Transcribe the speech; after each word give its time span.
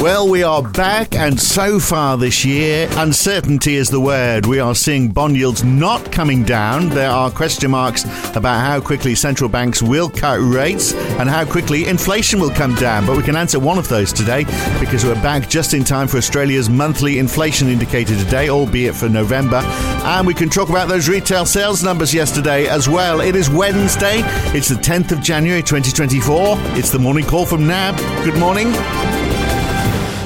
Well, 0.00 0.30
we 0.30 0.42
are 0.42 0.62
back, 0.62 1.14
and 1.14 1.38
so 1.38 1.78
far 1.78 2.16
this 2.16 2.42
year, 2.42 2.88
uncertainty 2.92 3.74
is 3.74 3.90
the 3.90 4.00
word. 4.00 4.46
We 4.46 4.58
are 4.58 4.74
seeing 4.74 5.10
bond 5.10 5.36
yields 5.36 5.62
not 5.62 6.10
coming 6.10 6.42
down. 6.42 6.88
There 6.88 7.10
are 7.10 7.30
question 7.30 7.70
marks 7.72 8.04
about 8.34 8.64
how 8.64 8.80
quickly 8.80 9.14
central 9.14 9.50
banks 9.50 9.82
will 9.82 10.08
cut 10.08 10.40
rates 10.40 10.94
and 10.94 11.28
how 11.28 11.44
quickly 11.44 11.86
inflation 11.86 12.40
will 12.40 12.48
come 12.48 12.74
down. 12.76 13.04
But 13.04 13.18
we 13.18 13.22
can 13.22 13.36
answer 13.36 13.60
one 13.60 13.76
of 13.76 13.88
those 13.88 14.10
today 14.10 14.44
because 14.80 15.04
we're 15.04 15.22
back 15.22 15.50
just 15.50 15.74
in 15.74 15.84
time 15.84 16.08
for 16.08 16.16
Australia's 16.16 16.70
monthly 16.70 17.18
inflation 17.18 17.68
indicator 17.68 18.16
today, 18.16 18.48
albeit 18.48 18.94
for 18.94 19.10
November. 19.10 19.60
And 20.04 20.26
we 20.26 20.32
can 20.32 20.48
talk 20.48 20.70
about 20.70 20.88
those 20.88 21.10
retail 21.10 21.44
sales 21.44 21.84
numbers 21.84 22.14
yesterday 22.14 22.68
as 22.68 22.88
well. 22.88 23.20
It 23.20 23.36
is 23.36 23.50
Wednesday, 23.50 24.22
it's 24.56 24.70
the 24.70 24.76
10th 24.76 25.12
of 25.12 25.20
January 25.20 25.60
2024. 25.60 26.54
It's 26.78 26.90
the 26.90 26.98
morning 26.98 27.26
call 27.26 27.44
from 27.44 27.66
NAB. 27.66 27.98
Good 28.24 28.38
morning. 28.38 28.72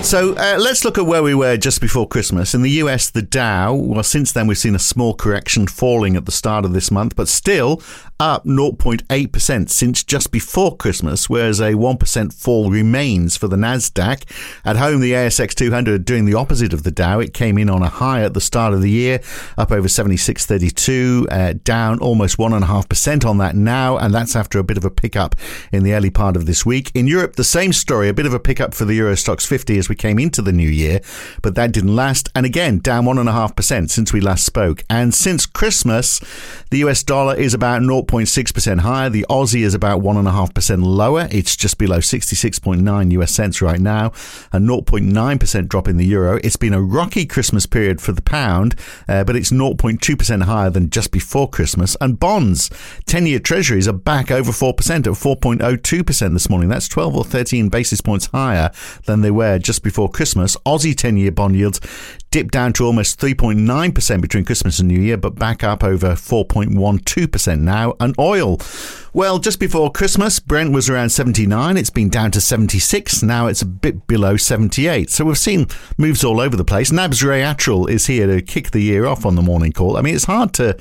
So 0.05 0.35
uh, 0.35 0.59
let's 0.61 0.85
look 0.85 0.99
at 0.99 1.07
where 1.07 1.23
we 1.23 1.35
were 1.35 1.57
just 1.57 1.81
before 1.81 2.07
Christmas. 2.07 2.53
In 2.55 2.61
the 2.61 2.71
US, 2.83 3.09
the 3.09 3.23
Dow, 3.23 3.73
well, 3.73 4.03
since 4.03 4.33
then 4.33 4.47
we've 4.47 4.59
seen 4.59 4.75
a 4.75 4.79
small 4.79 5.15
correction 5.15 5.67
falling 5.67 6.15
at 6.15 6.27
the 6.27 6.31
start 6.31 6.67
of 6.67 6.75
this 6.75 6.91
month, 6.91 7.17
but 7.17 7.27
still 7.27 7.83
up 8.21 8.45
0.8% 8.45 9.71
since 9.71 10.05
just 10.05 10.31
before 10.31 10.77
Christmas, 10.77 11.29
whereas 11.29 11.59
a 11.59 11.73
1% 11.73 12.33
fall 12.33 12.71
remains 12.71 13.37
for 13.37 13.49
the 13.49 13.57
Nasdaq. 13.57 14.25
At 14.65 14.77
home, 14.77 15.01
the 15.01 15.13
ASX 15.13 15.55
200 15.55 16.05
doing 16.05 16.27
the 16.27 16.35
opposite 16.35 16.73
of 16.75 16.83
the 16.83 16.91
Dow. 16.91 17.19
It 17.19 17.35
came 17.35 17.59
in 17.59 17.71
on 17.71 17.83
a 17.83 17.89
high 17.89 18.23
at 18.23 18.35
the 18.35 18.41
start 18.41 18.75
of 18.75 18.83
the 18.83 18.91
year, 18.91 19.21
up 19.57 19.73
over 19.73 19.89
76.32, 19.89 21.27
uh, 21.31 21.55
down 21.65 21.99
almost 21.99 22.37
1.5% 22.37 23.25
on 23.25 23.39
that 23.39 23.57
now, 23.57 23.97
and 23.97 24.15
that's 24.15 24.37
after 24.37 24.59
a 24.59 24.65
bit 24.65 24.77
of 24.77 24.85
a 24.85 24.91
pickup 24.91 25.35
in 25.73 25.83
the 25.83 25.95
early 25.95 26.11
part 26.11 26.37
of 26.37 26.47
this 26.47 26.65
week. 26.65 26.93
In 26.95 27.07
Europe, 27.07 27.37
the 27.37 27.43
same 27.43 27.73
story, 27.73 28.09
a 28.09 28.15
bit 28.15 28.27
of 28.27 28.35
a 28.35 28.41
pickup 28.41 28.75
for 28.75 28.85
the 28.85 28.95
Euro 28.95 29.15
Stoxx 29.15 29.47
50 29.47 29.79
as 29.79 29.89
we 29.89 29.94
came 29.95 30.19
into 30.19 30.43
the 30.43 30.53
new 30.53 30.69
year, 30.69 31.01
but 31.43 31.55
that 31.55 31.73
didn't 31.73 31.95
last. 31.95 32.29
And 32.35 32.45
again, 32.45 32.79
down 32.79 33.05
1.5% 33.05 33.91
since 33.91 34.13
we 34.13 34.21
last 34.21 34.45
spoke. 34.45 34.85
And 34.91 35.15
since 35.15 35.47
Christmas, 35.47 36.21
the 36.71 36.79
US 36.79 37.03
dollar 37.03 37.35
is 37.35 37.55
about 37.55 37.83
0.6% 37.83 38.81
higher. 38.81 39.11
The 39.11 39.27
Aussie 39.31 39.63
is 39.63 39.75
about 39.75 40.01
1.5% 40.01 40.85
lower. 40.85 41.29
It's 41.31 41.57
just 41.57 41.79
below 41.79 41.99
66.9 41.99 43.13
US 43.13 43.31
cents 43.31 43.63
right 43.63 43.81
now. 43.81 44.09
A 44.53 44.59
0.9% 44.59 45.69
drop 45.69 45.89
in 45.89 45.97
the 45.97 46.07
euro. 46.07 46.41
It's 46.43 46.57
been 46.57 46.75
a 46.75 46.83
rocky 46.83 47.27
Christmas 47.27 47.67
period 47.67 48.01
for 48.01 48.13
the 48.13 48.23
pound, 48.23 48.75
uh, 49.09 49.25
but 49.25 49.37
it's 49.37 49.51
0.2% 49.51 50.43
higher 50.43 50.71
than 50.71 50.91
just 50.91 51.13
before 51.13 51.49
Christmas. 51.49 51.97
And 52.01 52.19
bonds, 52.19 52.71
10 53.07 53.27
year 53.27 53.39
treasuries 53.39 53.87
are 53.87 53.93
back 53.93 54.31
over 54.31 54.51
4% 54.51 54.73
at 54.91 55.05
4.02% 55.05 56.33
this 56.33 56.51
morning. 56.51 56.69
That's 56.69 56.89
12 56.89 57.15
or 57.15 57.25
13 57.25 57.69
basis 57.69 58.01
points 58.01 58.27
higher 58.27 58.71
than 59.07 59.21
they 59.21 59.31
were 59.31 59.59
just 59.59 59.84
before 59.85 60.11
Christmas. 60.11 60.57
Aussie 60.67 60.97
10 60.97 61.17
year 61.17 61.31
bond 61.31 61.55
yields 61.55 61.81
dipped 62.33 62.51
down 62.51 62.73
to 62.73 62.85
almost 62.85 63.21
3.9% 63.21 64.21
between 64.21 64.45
Christmas 64.45 64.81
and 64.81 64.89
New 64.89 65.01
Year, 65.01 65.17
but 65.17 65.37
back 65.37 65.63
up 65.63 65.85
over 65.85 66.15
4.12% 66.15 67.61
now. 67.61 67.95
And 68.01 68.19
oil, 68.19 68.59
well, 69.13 69.39
just 69.39 69.61
before 69.61 69.93
Christmas, 69.93 70.41
Brent 70.41 70.73
was 70.73 70.91
around 70.91 71.11
79. 71.11 71.77
It's 71.77 71.91
been 71.91 72.09
down 72.09 72.33
to 72.33 72.41
76. 72.41 73.23
Now 73.23 73.47
it's 73.47 73.63
a 73.63 73.67
bit 73.67 74.09
below 74.09 74.37
78. 74.37 75.11
So 75.11 75.25
we've 75.25 75.39
seen 75.39 75.69
moves 75.97 76.25
all 76.25 76.41
over 76.41 76.57
the 76.57 76.65
place. 76.65 76.91
NAB's 76.91 77.23
Ray 77.23 77.43
Attrill 77.43 77.89
is 77.89 78.07
here 78.07 78.27
to 78.27 78.43
kick 78.43 78.73
the 78.73 78.83
year 78.83 79.07
off 79.07 79.25
on 79.25 79.37
the 79.37 79.43
morning 79.43 79.71
call. 79.71 79.97
I 79.97 80.01
mean, 80.01 80.17
it's 80.17 80.25
hard 80.25 80.53
to 80.55 80.77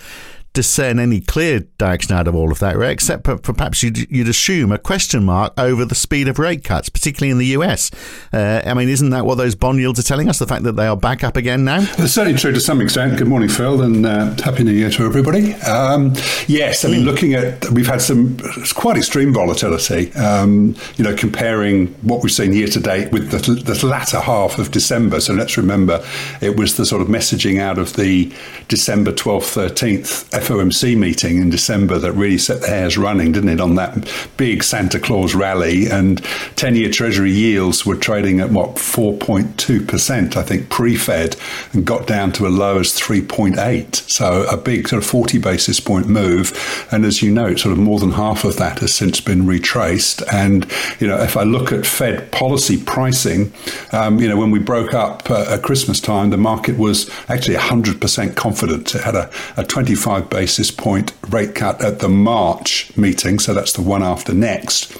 discern 0.53 0.99
any 0.99 1.19
clear 1.19 1.61
direction 1.79 2.15
out 2.15 2.27
of 2.27 2.35
all 2.35 2.51
of 2.51 2.59
that, 2.59 2.77
Ray, 2.77 2.91
except 2.91 3.25
for, 3.25 3.37
for 3.39 3.53
perhaps 3.53 3.81
you'd, 3.81 4.09
you'd, 4.11 4.27
assume 4.27 4.71
a 4.71 4.77
question 4.77 5.23
mark 5.23 5.53
over 5.57 5.83
the 5.83 5.95
speed 5.95 6.27
of 6.27 6.39
rate 6.39 6.63
cuts, 6.63 6.89
particularly 6.89 7.31
in 7.31 7.39
the 7.39 7.47
US. 7.57 7.91
Uh, 8.31 8.61
I 8.65 8.73
mean, 8.73 8.87
isn't 8.89 9.09
that 9.09 9.25
what 9.25 9.35
those 9.35 9.55
bond 9.55 9.79
yields 9.79 9.99
are 9.99 10.03
telling 10.03 10.29
us? 10.29 10.39
The 10.39 10.47
fact 10.47 10.63
that 10.63 10.73
they 10.73 10.87
are 10.87 10.95
back 10.95 11.23
up 11.23 11.37
again 11.37 11.65
now? 11.65 11.81
It's 11.97 12.13
certainly 12.13 12.37
true 12.37 12.51
to 12.51 12.59
some 12.59 12.81
extent. 12.81 13.17
Good 13.17 13.27
morning, 13.27 13.49
Phil, 13.49 13.81
and 13.81 14.05
uh, 14.05 14.33
Happy 14.43 14.63
New 14.63 14.71
Year 14.71 14.89
to 14.91 15.05
everybody. 15.05 15.53
Um, 15.55 16.13
yes, 16.47 16.85
I 16.85 16.89
mean, 16.89 17.01
mm. 17.01 17.05
looking 17.05 17.33
at, 17.33 17.69
we've 17.71 17.87
had 17.87 18.01
some 18.01 18.37
quite 18.75 18.97
extreme 18.97 19.33
volatility, 19.33 20.13
um, 20.13 20.75
you 20.97 21.03
know, 21.03 21.15
comparing 21.15 21.87
what 22.01 22.21
we've 22.21 22.31
seen 22.31 22.53
year 22.53 22.67
to 22.67 22.79
date 22.79 23.11
with 23.11 23.31
the, 23.31 23.53
the 23.53 23.85
latter 23.85 24.19
half 24.19 24.59
of 24.59 24.71
December. 24.71 25.19
So 25.19 25.33
let's 25.33 25.57
remember 25.57 26.05
it 26.41 26.57
was 26.57 26.77
the 26.77 26.85
sort 26.85 27.01
of 27.01 27.07
messaging 27.07 27.59
out 27.59 27.79
of 27.79 27.93
the 27.93 28.31
December 28.67 29.11
12th, 29.11 29.69
13th 29.71 30.42
FOMC 30.43 30.97
meeting 30.97 31.37
in 31.37 31.49
December 31.49 31.97
that 31.99 32.11
really 32.11 32.37
set 32.37 32.61
the 32.61 32.67
hares 32.67 32.97
running, 32.97 33.31
didn't 33.31 33.49
it, 33.49 33.61
on 33.61 33.75
that 33.75 34.11
big 34.35 34.63
Santa 34.63 34.99
Claus 34.99 35.33
rally? 35.33 35.87
And 35.89 36.23
10 36.57 36.75
year 36.75 36.91
Treasury 36.91 37.31
yields 37.31 37.85
were 37.85 37.95
trading 37.95 38.39
at 38.39 38.49
what, 38.49 38.75
4.2%, 38.75 40.35
I 40.35 40.43
think, 40.43 40.69
pre 40.69 40.95
Fed, 40.95 41.37
and 41.71 41.85
got 41.85 42.07
down 42.07 42.31
to 42.33 42.47
a 42.47 42.49
low 42.49 42.79
as 42.79 42.91
3.8. 42.91 43.95
So 44.09 44.45
a 44.51 44.57
big 44.57 44.89
sort 44.89 45.01
of 45.01 45.09
40 45.09 45.37
basis 45.39 45.79
point 45.79 46.07
move. 46.07 46.87
And 46.91 47.05
as 47.05 47.21
you 47.21 47.31
know, 47.31 47.55
sort 47.55 47.71
of 47.71 47.79
more 47.79 47.99
than 47.99 48.11
half 48.11 48.43
of 48.43 48.57
that 48.57 48.79
has 48.79 48.93
since 48.93 49.21
been 49.21 49.47
retraced. 49.47 50.21
And, 50.31 50.69
you 50.99 51.07
know, 51.07 51.21
if 51.21 51.37
I 51.37 51.43
look 51.43 51.71
at 51.71 51.85
Fed 51.85 52.31
policy 52.31 52.81
pricing, 52.83 53.53
um, 53.91 54.19
you 54.19 54.27
know, 54.27 54.37
when 54.37 54.51
we 54.51 54.59
broke 54.59 54.93
up 54.93 55.29
uh, 55.29 55.45
at 55.49 55.63
Christmas 55.63 56.01
time, 56.01 56.29
the 56.29 56.37
market 56.37 56.77
was 56.77 57.09
actually 57.29 57.55
100% 57.55 58.35
confident. 58.35 58.93
It 58.93 59.03
had 59.03 59.15
a, 59.15 59.31
a 59.57 59.63
25 59.63 60.29
basis 60.33 60.71
point 60.71 61.13
rate 61.29 61.53
cut 61.53 61.79
at 61.79 61.99
the 61.99 62.09
March 62.09 62.91
meeting, 62.97 63.37
so 63.37 63.53
that's 63.53 63.73
the 63.73 63.83
one 63.83 64.01
after 64.01 64.33
next 64.33 64.97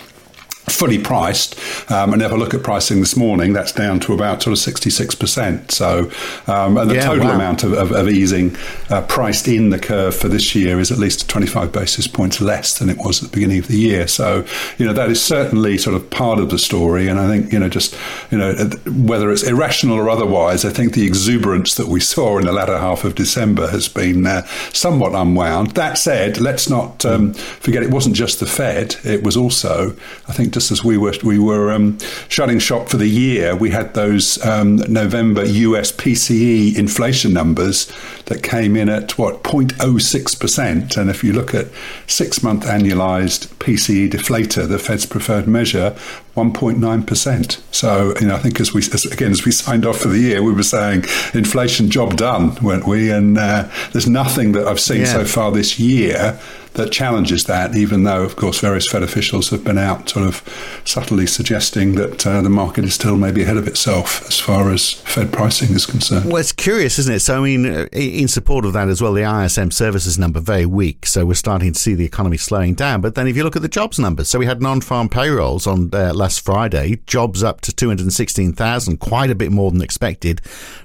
fully 0.70 0.98
priced. 0.98 1.60
Um, 1.92 2.14
and 2.14 2.22
if 2.22 2.32
I 2.32 2.36
look 2.36 2.54
at 2.54 2.64
pricing 2.64 3.00
this 3.00 3.18
morning, 3.18 3.54
that's 3.54 3.72
down 3.72 4.00
to 4.02 4.14
about 4.14 4.44
sort 4.44 4.58
of 4.58 4.74
66%. 4.74 5.72
So, 5.72 6.10
um, 6.48 6.78
and 6.78 6.90
the 6.90 6.96
yeah, 6.96 7.06
total 7.06 7.26
wow. 7.26 7.36
amount 7.36 7.64
of, 7.64 7.74
of, 7.74 7.92
of 7.92 8.08
easing 8.10 8.56
uh, 8.90 9.02
priced 9.02 9.48
in 9.48 9.70
the 9.70 9.80
curve 9.80 10.16
for 10.16 10.30
this 10.30 10.56
year 10.56 10.80
is 10.80 10.92
at 10.92 10.98
least 10.98 11.30
25 11.30 11.72
basis 11.72 12.08
points 12.08 12.40
less 12.40 12.80
than 12.80 12.90
it 12.90 12.98
was 12.98 13.22
at 13.24 13.30
the 13.30 13.36
beginning 13.36 13.60
of 13.60 13.68
the 13.68 13.78
year. 13.78 14.08
So, 14.08 14.46
you 14.78 14.86
know, 14.86 14.94
that 14.94 15.10
is 15.10 15.22
certainly 15.22 15.78
sort 15.78 15.96
of 15.96 16.10
part 16.10 16.40
of 16.40 16.50
the 16.50 16.60
story. 16.60 17.08
And 17.08 17.20
I 17.20 17.28
think, 17.28 17.52
you 17.52 17.60
know, 17.60 17.70
just, 17.70 17.98
you 18.32 18.38
know, 18.38 18.54
whether 18.86 19.32
it's 19.32 19.44
irrational 19.44 19.98
or 19.98 20.10
otherwise, 20.10 20.64
I 20.64 20.70
think 20.70 20.94
the 20.94 21.06
exuberance 21.06 21.76
that 21.76 21.88
we 21.88 22.00
saw 22.00 22.38
in 22.38 22.46
the 22.46 22.54
latter 22.54 22.78
half 22.78 23.04
of 23.04 23.16
December 23.16 23.68
has 23.68 23.90
been 23.90 24.26
uh, 24.26 24.46
somewhat 24.72 25.14
unwound. 25.14 25.72
That 25.72 25.98
said, 25.98 26.40
let's 26.40 26.70
not 26.70 27.06
um, 27.06 27.34
forget 27.34 27.84
it 27.84 27.92
wasn't 27.92 28.16
just 28.16 28.40
the 28.40 28.46
Fed, 28.46 28.96
it 29.04 29.24
was 29.24 29.36
also, 29.36 29.92
I 30.28 30.34
think, 30.34 30.53
just 30.54 30.72
as 30.72 30.84
we 30.84 30.98
were 30.98 31.14
we 31.24 31.40
were 31.40 31.72
um, 31.72 31.98
shutting 32.30 32.60
shop 32.60 32.88
for 32.88 32.98
the 32.98 33.08
year, 33.08 33.56
we 33.56 33.72
had 33.72 33.94
those 33.94 34.44
um, 34.46 34.78
November 34.88 35.44
US 35.46 35.92
PCE 35.92 36.78
inflation 36.78 37.34
numbers 37.34 37.92
that 38.26 38.44
came 38.44 38.76
in 38.76 38.88
at 38.90 39.18
what 39.18 39.44
0.06 39.44 40.40
percent, 40.40 40.96
and 40.96 41.10
if 41.10 41.24
you 41.24 41.34
look 41.34 41.54
at 41.54 41.68
six 42.08 42.44
month 42.44 42.64
annualized 42.66 43.48
PCE 43.56 44.10
deflator, 44.10 44.68
the 44.68 44.80
Fed's 44.80 45.06
preferred 45.06 45.48
measure, 45.48 45.96
1.9%. 46.36 47.62
So, 47.72 48.14
you 48.20 48.28
know, 48.28 48.36
I 48.36 48.40
think 48.40 48.60
as 48.60 48.74
we, 48.74 48.82
as, 48.82 49.06
again, 49.06 49.32
as 49.32 49.46
we 49.46 49.52
signed 49.52 49.86
off 49.86 50.00
for 50.00 50.08
the 50.08 50.20
year, 50.20 50.42
we 50.42 50.52
were 50.52 50.64
saying 50.64 51.06
inflation 51.34 51.90
job 51.90 52.18
done, 52.18 52.56
weren't 52.56 52.88
we? 52.88 53.12
And 53.12 53.38
uh, 53.38 53.70
there's 53.92 54.08
nothing 54.08 54.54
that 54.54 54.68
I've 54.68 54.80
seen 54.80 55.02
yeah. 55.02 55.14
so 55.14 55.26
far 55.26 55.52
this 55.52 55.80
year 55.80 56.40
that 56.74 56.92
challenges 56.92 57.46
that, 57.46 57.76
even 57.76 58.04
though, 58.04 58.24
of 58.24 58.36
course, 58.36 58.60
various 58.60 58.90
Fed 58.90 59.04
officials 59.04 59.50
have 59.50 59.64
been 59.64 59.78
out 59.78 60.10
sort 60.10 60.26
of 60.26 60.82
subtly 60.86 61.28
suggesting 61.28 61.96
that 61.96 62.26
uh, 62.26 62.42
the 62.42 62.50
market 62.50 62.84
is 62.84 62.96
still 62.96 63.16
maybe 63.16 63.44
ahead 63.44 63.58
of 63.58 63.68
itself 63.68 64.26
as 64.28 64.40
far 64.40 64.72
as 64.72 64.94
Fed 64.94 65.32
pricing 65.32 65.76
is 65.76 65.86
concerned. 65.86 66.26
Well, 66.26 66.38
it's 66.38 66.52
curious, 66.52 66.98
isn't 67.00 67.14
it? 67.14 67.20
So, 67.20 67.40
I 67.40 67.44
mean, 67.44 67.66
uh, 67.66 67.88
in 67.92 68.28
support 68.28 68.66
of 68.66 68.74
that 68.74 68.90
as 68.90 69.02
well, 69.02 69.14
the 69.14 69.24
ISM 69.24 69.72
services 69.72 70.18
number 70.18 70.40
very 70.40 70.66
weak. 70.66 71.06
So 71.06 71.26
we're 71.26 71.36
starting 71.36 71.74
to 71.74 71.80
see 71.80 71.94
the 71.94 72.06
economy 72.06 72.38
slowing 72.38 72.74
down. 72.74 73.02
But 73.02 73.16
then 73.16 73.28
if 73.28 73.38
you 73.38 73.44
look 73.44 73.56
at 73.56 73.62
the 73.62 73.68
jobs 73.68 74.00
numbers, 74.00 74.30
so 74.30 74.40
we 74.40 74.46
had 74.46 74.62
non-farm 74.62 75.10
payrolls 75.10 75.68
on 75.68 75.94
uh, 75.94 76.14
last 76.24 76.40
Friday, 76.40 77.00
jobs 77.06 77.44
up 77.44 77.60
to 77.60 77.76
216,000, 77.76 78.98
quite 78.98 79.30
a 79.30 79.36
bit 79.36 79.52
more 79.52 79.72
than 79.72 79.82
expected. 79.82 80.40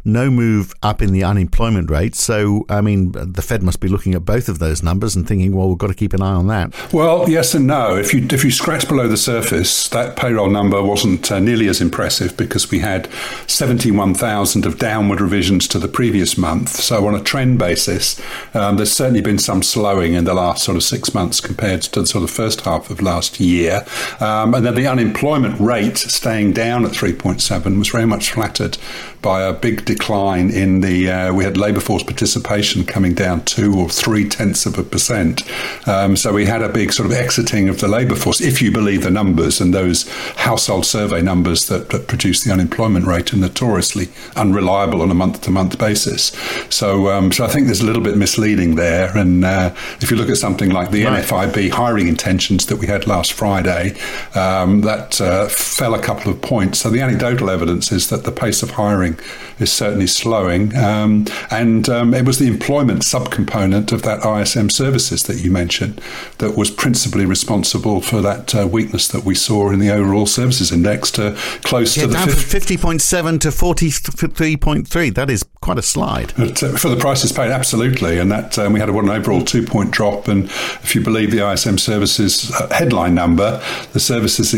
No 0.05 0.31
move 0.31 0.75
up 0.83 1.01
in 1.01 1.13
the 1.13 1.23
unemployment 1.23 1.91
rate. 1.91 2.17
So, 2.17 2.67
I 2.69 2.81
mean, 2.81 3.13
the 3.13 3.41
Fed 3.41 3.63
must 3.63 3.79
be 3.79 3.87
looking 3.87 4.15
at 4.15 4.25
both 4.25 4.49
of 4.49 4.59
those 4.59 4.83
numbers 4.83 5.15
and 5.15 5.29
thinking, 5.29 5.55
well, 5.55 5.69
we've 5.69 5.79
got 5.79 5.87
to 5.87 5.95
keep 5.95 6.13
an 6.13 6.23
eye 6.23 6.35
on 6.35 6.49
that. 6.49 6.75
Well, 6.93 7.31
yes 7.31 7.55
and 7.55 7.69
no. 7.69 7.97
If 7.97 8.13
you 8.13 8.27
if 8.33 8.43
you 8.43 8.51
scratch 8.51 8.89
below 8.89 9.07
the 9.07 9.17
surface, 9.17 9.89
that 9.91 10.17
payroll 10.17 10.51
number 10.51 10.83
wasn't 10.83 11.31
uh, 11.31 11.39
nearly 11.39 11.69
as 11.69 11.81
impressive 11.81 12.37
because 12.37 12.71
we 12.73 12.81
had 12.81 13.09
71,000 13.47 14.67
of 14.67 14.79
downward 14.79 15.21
revisions 15.21 15.69
to 15.69 15.79
the 15.79 15.87
previous 15.87 16.37
month. 16.37 16.71
So 16.71 17.07
on 17.07 17.15
a 17.15 17.23
trend 17.23 17.61
basis, 17.61 18.21
um, 18.55 18.77
there's 18.77 18.93
certainly 18.93 19.21
been 19.21 19.39
some 19.39 19.63
slowing 19.63 20.15
in 20.15 20.25
the 20.25 20.35
last 20.35 20.65
sort 20.65 20.77
of 20.77 20.83
six 20.83 21.15
months 21.15 21.41
compared 21.41 21.83
to 21.83 22.01
the 22.01 22.07
sort 22.09 22.25
of 22.25 22.31
first 22.31 22.63
half 22.63 22.91
of 22.91 23.01
last 23.01 23.39
year. 23.39 23.87
Um, 24.19 24.55
and 24.55 24.67
then 24.67 24.75
the 24.75 24.89
unemployment 24.89 25.28
unemployment 25.35 25.61
rate 25.61 25.99
staying 25.99 26.53
down 26.53 26.85
at 26.85 26.93
3.7 26.93 27.79
was 27.79 27.89
very 27.89 28.07
much 28.07 28.31
flattered 28.31 28.79
by 29.21 29.43
a 29.43 29.53
big 29.53 29.85
decline 29.85 30.51
in 30.51 30.81
the. 30.81 31.11
Uh, 31.11 31.35
we 31.35 31.45
had 31.45 31.57
labour 31.57 31.81
force 31.81 32.03
participation 32.03 32.85
coming 32.85 33.15
down 33.15 33.45
two 33.45 33.75
or 33.75 33.89
three 33.89 34.29
tenths 34.29 34.65
of 34.65 34.79
a 34.79 34.83
percent. 34.83 35.43
Um, 35.89 36.17
so 36.17 36.33
we 36.33 36.47
had 36.47 36.63
a 36.63 36.69
big 36.69 36.93
sort 36.93 37.07
of 37.07 37.13
exiting 37.13 37.69
of 37.69 37.81
the 37.81 37.89
labour 37.89 38.15
force, 38.15 38.41
if 38.41 38.63
you 38.63 38.71
believe 38.71 39.03
the 39.03 39.11
numbers 39.11 39.61
and 39.61 39.75
those 39.75 40.09
household 40.37 40.87
survey 40.87 41.21
numbers 41.21 41.67
that, 41.67 41.91
that 41.91 42.07
produce 42.07 42.45
the 42.45 42.53
unemployment 42.53 43.07
rate 43.07 43.33
are 43.33 43.37
notoriously 43.37 44.09
unreliable 44.37 45.03
on 45.03 45.11
a 45.11 45.15
month 45.15 45.43
to 45.43 45.51
month 45.51 45.79
basis. 45.79 46.29
So, 46.71 47.11
um, 47.11 47.33
so 47.33 47.45
I 47.45 47.49
think 47.49 47.67
there's 47.67 47.81
a 47.81 47.87
little 47.87 48.03
bit 48.03 48.17
misleading 48.17 48.77
there. 48.77 49.17
And 49.17 49.45
uh, 49.45 49.75
if 50.01 50.11
you 50.11 50.17
look 50.17 50.31
at 50.31 50.37
something 50.37 50.71
like 50.71 50.91
the 50.91 51.05
right. 51.05 51.25
NFIB 51.25 51.71
hiring 51.71 52.07
intentions 52.07 52.67
that 52.67 52.77
we 52.77 52.87
had 52.87 53.07
last 53.07 53.33
Friday, 53.33 53.99
um, 54.35 54.83
that 54.83 55.18
uh, 55.21 55.49
fell 55.49 55.95
a 55.95 56.03
couple 56.03 56.31
of 56.31 56.41
points. 56.41 56.81
So 56.81 56.91
the 56.91 57.01
anecdotal 57.01 57.51
evidence 57.51 57.93
is 57.93 58.09
that 58.11 58.25
the 58.25 58.33
pace 58.33 58.63
of 58.63 58.73
hiring 58.73 59.19
is 59.59 59.73
certainly 59.73 60.07
slowing. 60.07 60.77
Um, 60.77 61.27
and 61.51 61.89
um, 61.89 62.15
it 62.15 62.25
was 62.25 62.39
the 62.39 62.47
employment 62.47 63.03
subcomponent 63.03 63.93
of 63.93 64.03
that 64.03 64.25
ISM 64.25 64.71
services 64.71 65.25
that 65.25 65.39
you 65.39 65.51
mentioned 65.51 66.01
that 66.39 66.57
was 66.57 66.71
principally 66.71 67.27
responsible 67.27 68.01
for 68.01 68.21
that 68.23 68.55
uh, 68.55 68.67
weakness 68.67 69.09
that 69.09 69.25
we 69.25 69.35
saw 69.35 69.71
in 69.71 69.79
the 69.79 69.91
overall 69.91 70.27
services 70.27 70.73
index 70.73 71.11
to 71.13 71.37
close 71.63 71.97
yeah, 71.97 72.05
to 72.05 72.09
the 72.09 72.15
down 72.15 72.29
50. 72.29 72.77
from 72.77 72.99
50.7 72.99 73.41
to 73.41 73.49
43.3. 73.49 75.15
That 75.15 75.31
is 75.31 75.45
quite 75.61 75.79
a 75.79 75.83
slide. 75.83 76.33
But, 76.37 76.63
uh, 76.63 76.77
for 76.77 76.89
the 76.89 76.97
prices 76.97 77.33
paid, 77.33 77.51
absolutely. 77.51 78.19
And 78.19 78.31
that 78.31 78.59
um, 78.59 78.73
we 78.73 78.81
had 78.81 78.89
a, 78.89 78.99
an 78.99 79.09
overall 79.09 79.45
two 79.45 79.65
point 79.65 79.91
drop. 79.91 80.29
And 80.29 80.45
if 80.45 80.95
you 80.95 81.03
believe 81.03 81.31
the 81.31 81.49
ISM 81.51 81.79
services 81.79 82.51
uh, 82.53 82.69
headline 82.73 83.15
number, 83.15 83.63
the 83.93 84.01
services 84.01 84.55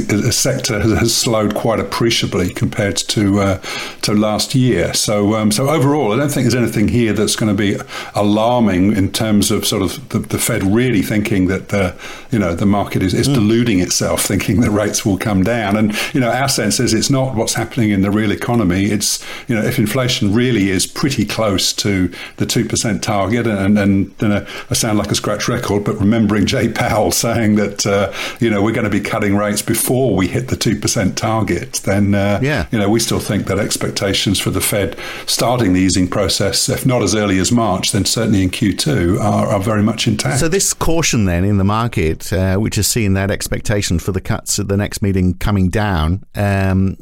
sector 0.51 0.81
has, 0.81 0.99
has, 0.99 1.15
slowed 1.15 1.55
quite 1.55 1.81
appreciably 1.81 2.53
compared 2.53 2.97
to 2.97 3.41
uh, 3.41 3.59
to 4.03 4.13
last 4.15 4.55
year. 4.55 4.93
So 4.95 5.35
um, 5.35 5.51
so 5.53 5.69
overall, 5.69 6.13
I 6.13 6.17
don't 6.17 6.31
think 6.31 6.45
there's 6.45 6.55
anything 6.55 6.89
here 6.89 7.13
that's 7.13 7.37
going 7.37 7.55
to 7.55 7.61
be 7.61 7.79
alarming 8.15 8.97
in 8.97 9.13
terms 9.13 9.51
of 9.51 9.67
sort 9.67 9.83
of 9.83 10.09
the, 10.09 10.19
the 10.19 10.39
Fed 10.39 10.63
really 10.63 11.03
thinking 11.03 11.47
that 11.49 11.69
the 11.69 11.95
you 12.31 12.39
know 12.39 12.55
the 12.55 12.67
market 12.67 13.03
is, 13.03 13.15
is 13.15 13.29
mm. 13.29 13.35
deluding 13.35 13.81
itself, 13.81 14.23
thinking 14.23 14.61
that 14.61 14.71
rates 14.71 15.05
will 15.05 15.19
come 15.19 15.43
down. 15.43 15.77
And 15.77 15.95
you 16.15 16.21
know 16.21 16.31
our 16.31 16.49
sense 16.49 16.81
is 16.81 16.95
it's 16.95 17.11
not 17.11 17.35
what's 17.35 17.55
happening 17.55 17.91
in 17.91 18.03
the 18.03 18.11
real 18.11 18.33
economy. 18.33 18.87
It's 18.87 19.25
you 19.49 19.55
know 19.55 19.63
if 19.63 19.79
inflation 19.79 20.33
really 20.35 20.71
is 20.71 20.87
pretty 20.87 21.25
close 21.25 21.73
to 21.75 22.13
the 22.37 22.47
two 22.47 22.65
percent 22.65 23.03
target, 23.03 23.47
and 23.47 23.79
and 23.79 24.15
you 24.21 24.29
know, 24.29 24.47
I 24.71 24.75
sound 24.75 24.99
like 24.99 25.11
a 25.11 25.15
scratch 25.15 25.49
record, 25.49 25.85
but 25.85 25.99
remembering 26.01 26.47
Jay 26.47 26.69
Powell 26.69 27.13
saying 27.13 27.57
that 27.57 27.87
uh, 27.87 28.13
you 28.41 28.51
know 28.51 28.63
we're 28.63 28.75
going 28.75 28.91
to 28.91 28.91
be 28.91 29.01
cutting 29.01 29.37
rates 29.37 29.63
before 29.63 30.15
we 30.17 30.27
hit 30.29 30.40
the 30.49 30.57
two 30.57 30.79
percent 30.79 31.17
target, 31.17 31.75
then 31.85 32.15
uh, 32.15 32.41
yeah. 32.43 32.67
you 32.71 32.79
know 32.79 32.89
we 32.89 33.01
still 33.01 33.21
think 33.21 33.47
that 33.47 33.59
expectations 33.59 34.39
for 34.39 34.51
the 34.51 34.61
Fed 34.61 34.97
starting 35.27 35.73
the 35.73 35.81
easing 35.81 36.09
process, 36.09 36.69
if 36.69 36.85
not 36.87 37.03
as 37.03 37.15
early 37.15 37.39
as 37.39 37.53
March, 37.53 37.93
then 37.93 38.05
certainly 38.05 38.43
in 38.43 38.51
Q2, 38.51 39.21
are, 39.21 39.47
are 39.47 39.61
very 39.61 39.83
much 39.83 40.07
intact. 40.07 40.39
So 40.41 40.49
this 40.49 40.73
caution 40.73 41.25
then 41.25 41.45
in 41.45 41.59
the 41.59 41.65
market, 41.65 42.33
uh, 42.33 42.57
which 42.57 42.79
is 42.79 42.87
seeing 42.87 43.15
that 43.15 43.31
expectation 43.31 43.99
for 43.99 44.13
the 44.13 44.21
cuts 44.21 44.59
at 44.59 44.69
the 44.69 44.77
next 44.77 45.03
meeting 45.03 45.35
coming 45.35 45.69
down, 45.69 46.25
um, 46.35 46.97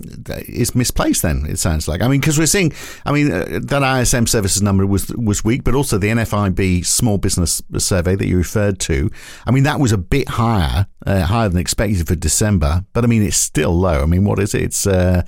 is 0.46 0.74
misplaced. 0.74 1.22
Then 1.22 1.46
it 1.48 1.58
sounds 1.58 1.88
like. 1.88 2.02
I 2.02 2.08
mean, 2.08 2.20
because 2.20 2.38
we're 2.38 2.46
seeing, 2.46 2.72
I 3.04 3.12
mean, 3.12 3.32
uh, 3.32 3.60
that 3.62 3.82
ISM 4.00 4.26
services 4.26 4.62
number 4.62 4.86
was 4.86 5.08
was 5.14 5.44
weak, 5.44 5.64
but 5.64 5.74
also 5.74 5.98
the 5.98 6.08
NFIB 6.08 6.84
small 6.84 7.18
business 7.18 7.62
survey 7.76 8.14
that 8.16 8.26
you 8.26 8.36
referred 8.36 8.78
to. 8.80 9.10
I 9.46 9.50
mean, 9.50 9.64
that 9.64 9.80
was 9.80 9.92
a 9.92 9.98
bit 9.98 10.28
higher, 10.28 10.86
uh, 11.06 11.22
higher 11.22 11.48
than 11.48 11.58
expected 11.58 12.06
for 12.06 12.14
December, 12.14 12.84
but 12.92 13.04
I 13.04 13.06
mean, 13.06 13.22
it's 13.28 13.36
still 13.36 13.78
low. 13.78 14.02
I 14.02 14.06
mean, 14.06 14.24
what 14.24 14.38
is 14.38 14.54
it? 14.54 14.62
It's 14.62 14.86
uh, 14.86 15.22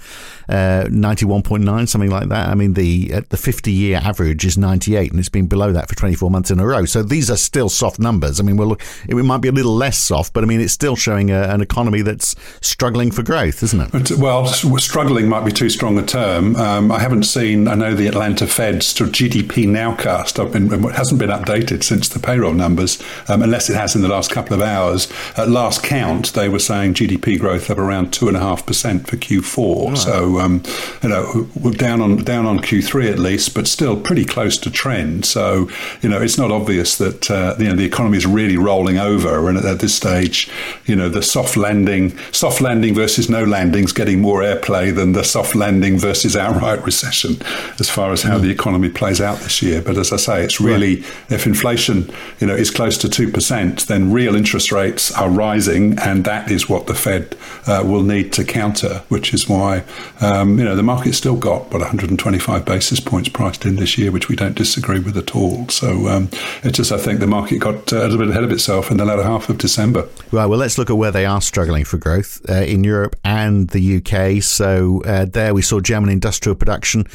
uh, 0.48 0.88
ninety 0.90 1.24
one 1.24 1.42
point 1.42 1.64
nine, 1.64 1.86
something 1.86 2.10
like 2.10 2.28
that. 2.30 2.48
I 2.48 2.54
mean, 2.54 2.74
the 2.74 3.12
uh, 3.14 3.20
the 3.28 3.36
fifty 3.36 3.72
year 3.72 4.00
average 4.02 4.44
is 4.44 4.58
ninety 4.58 4.96
eight, 4.96 5.10
and 5.10 5.20
it's 5.20 5.28
been 5.28 5.46
below 5.46 5.72
that 5.72 5.88
for 5.88 5.94
twenty 5.94 6.14
four 6.14 6.30
months 6.30 6.50
in 6.50 6.58
a 6.58 6.66
row. 6.66 6.84
So 6.84 7.02
these 7.02 7.30
are 7.30 7.36
still 7.36 7.68
soft 7.68 7.98
numbers. 7.98 8.40
I 8.40 8.42
mean, 8.42 8.56
well, 8.56 8.76
it 9.08 9.14
might 9.14 9.42
be 9.42 9.48
a 9.48 9.52
little 9.52 9.74
less 9.74 9.98
soft, 9.98 10.32
but 10.32 10.42
I 10.42 10.46
mean, 10.46 10.60
it's 10.60 10.72
still 10.72 10.96
showing 10.96 11.30
a, 11.30 11.42
an 11.42 11.60
economy 11.60 12.02
that's 12.02 12.34
struggling 12.60 13.10
for 13.10 13.22
growth, 13.22 13.62
isn't 13.62 13.94
it? 13.94 14.18
Well, 14.18 14.46
struggling 14.46 15.28
might 15.28 15.44
be 15.44 15.52
too 15.52 15.68
strong 15.68 15.98
a 15.98 16.04
term. 16.04 16.56
Um, 16.56 16.90
I 16.90 16.98
haven't 16.98 17.24
seen. 17.24 17.68
I 17.68 17.74
know 17.74 17.94
the 17.94 18.06
Atlanta 18.06 18.46
Fed's 18.46 18.94
GDP 18.94 19.66
nowcast 19.66 20.38
hasn't 20.94 21.18
been 21.18 21.30
updated 21.30 21.82
since 21.82 22.08
the 22.08 22.18
payroll 22.18 22.54
numbers, 22.54 23.02
um, 23.28 23.42
unless 23.42 23.68
it 23.68 23.76
has 23.76 23.94
in 23.94 24.02
the 24.02 24.08
last 24.08 24.30
couple 24.30 24.54
of 24.54 24.62
hours. 24.62 25.08
At 25.36 25.48
last 25.48 25.82
count, 25.82 26.32
they 26.32 26.48
were 26.48 26.58
saying 26.58 26.94
GDP 26.94 27.38
growth 27.38 27.68
of 27.70 27.78
around 27.78 27.89
two 28.12 28.28
and 28.28 28.36
a 28.36 28.40
half 28.40 28.66
percent 28.66 29.08
for 29.08 29.16
Q4. 29.16 29.88
Right. 29.88 29.98
So, 29.98 30.40
um, 30.40 30.62
you 31.02 31.08
know, 31.08 31.48
we're 31.60 31.72
down 31.72 32.00
on 32.00 32.16
down 32.18 32.46
on 32.46 32.58
Q3 32.60 33.10
at 33.10 33.18
least, 33.18 33.54
but 33.54 33.66
still 33.66 34.00
pretty 34.00 34.24
close 34.24 34.56
to 34.58 34.70
trend. 34.70 35.24
So, 35.24 35.68
you 36.02 36.08
know, 36.08 36.20
it's 36.20 36.38
not 36.38 36.50
obvious 36.50 36.98
that 36.98 37.30
uh, 37.30 37.56
you 37.58 37.68
know 37.68 37.76
the 37.76 37.84
economy 37.84 38.18
is 38.18 38.26
really 38.26 38.56
rolling 38.56 38.98
over, 38.98 39.48
and 39.48 39.58
at 39.58 39.80
this 39.80 39.94
stage, 39.94 40.50
you 40.86 40.96
know, 40.96 41.08
the 41.08 41.22
soft 41.22 41.56
landing, 41.56 42.16
soft 42.32 42.60
landing 42.60 42.94
versus 42.94 43.28
no 43.28 43.44
landing 43.44 43.84
is 43.84 43.92
getting 43.92 44.20
more 44.20 44.40
airplay 44.40 44.94
than 44.94 45.12
the 45.12 45.24
soft 45.24 45.54
landing 45.54 45.98
versus 45.98 46.36
outright 46.36 46.84
recession, 46.84 47.36
as 47.78 47.88
far 47.88 48.12
as 48.12 48.22
how 48.22 48.38
mm. 48.38 48.42
the 48.42 48.50
economy 48.50 48.88
plays 48.88 49.20
out 49.20 49.38
this 49.38 49.62
year. 49.62 49.82
But 49.82 49.96
as 49.96 50.12
I 50.12 50.16
say, 50.16 50.42
it's 50.42 50.60
really 50.60 50.96
right. 50.96 51.30
if 51.30 51.46
inflation, 51.46 52.10
you 52.38 52.46
know, 52.46 52.54
is 52.54 52.70
close 52.70 52.98
to 52.98 53.08
two 53.08 53.30
percent, 53.30 53.86
then 53.86 54.12
real 54.12 54.34
interest 54.34 54.72
rates 54.72 55.12
are 55.12 55.30
rising, 55.30 55.98
and 55.98 56.24
that 56.24 56.50
is 56.50 56.68
what 56.68 56.86
the 56.86 56.94
Fed 56.94 57.36
uh, 57.70 57.82
will 57.84 58.02
need 58.02 58.32
to 58.34 58.44
counter. 58.44 59.02
Which 59.08 59.32
is 59.32 59.48
why, 59.48 59.84
um, 60.20 60.58
you 60.58 60.64
know, 60.64 60.74
the 60.74 60.82
market's 60.82 61.16
still 61.16 61.36
got 61.36 61.70
what 61.72 61.80
125 61.80 62.64
basis 62.64 63.00
points 63.00 63.28
priced 63.28 63.64
in 63.64 63.76
this 63.76 63.96
year, 63.96 64.10
which 64.10 64.28
we 64.28 64.36
don't 64.36 64.56
disagree 64.56 64.98
with 64.98 65.16
at 65.16 65.36
all. 65.36 65.68
So 65.68 66.08
um, 66.08 66.28
it's 66.62 66.76
just 66.76 66.92
I 66.92 66.98
think 66.98 67.20
the 67.20 67.26
market 67.26 67.58
got 67.58 67.92
uh, 67.92 67.98
a 67.98 68.02
little 68.02 68.18
bit 68.18 68.30
ahead 68.30 68.44
of 68.44 68.52
itself 68.52 68.90
in 68.90 68.96
the 68.96 69.04
latter 69.04 69.22
half 69.22 69.48
of 69.48 69.58
December. 69.58 70.08
Right. 70.32 70.46
Well, 70.46 70.58
let's 70.58 70.78
look 70.78 70.90
at 70.90 70.96
where 70.96 71.12
they 71.12 71.26
are 71.26 71.40
struggling 71.40 71.84
for 71.84 71.98
growth 71.98 72.40
uh, 72.48 72.54
in 72.54 72.84
Europe 72.84 73.16
and 73.24 73.68
the 73.68 73.96
UK. 73.98 74.42
So 74.42 75.02
uh, 75.04 75.26
there 75.26 75.54
we 75.54 75.62
saw 75.62 75.80
German 75.80 76.10
industrial 76.10 76.56
production 76.56 77.06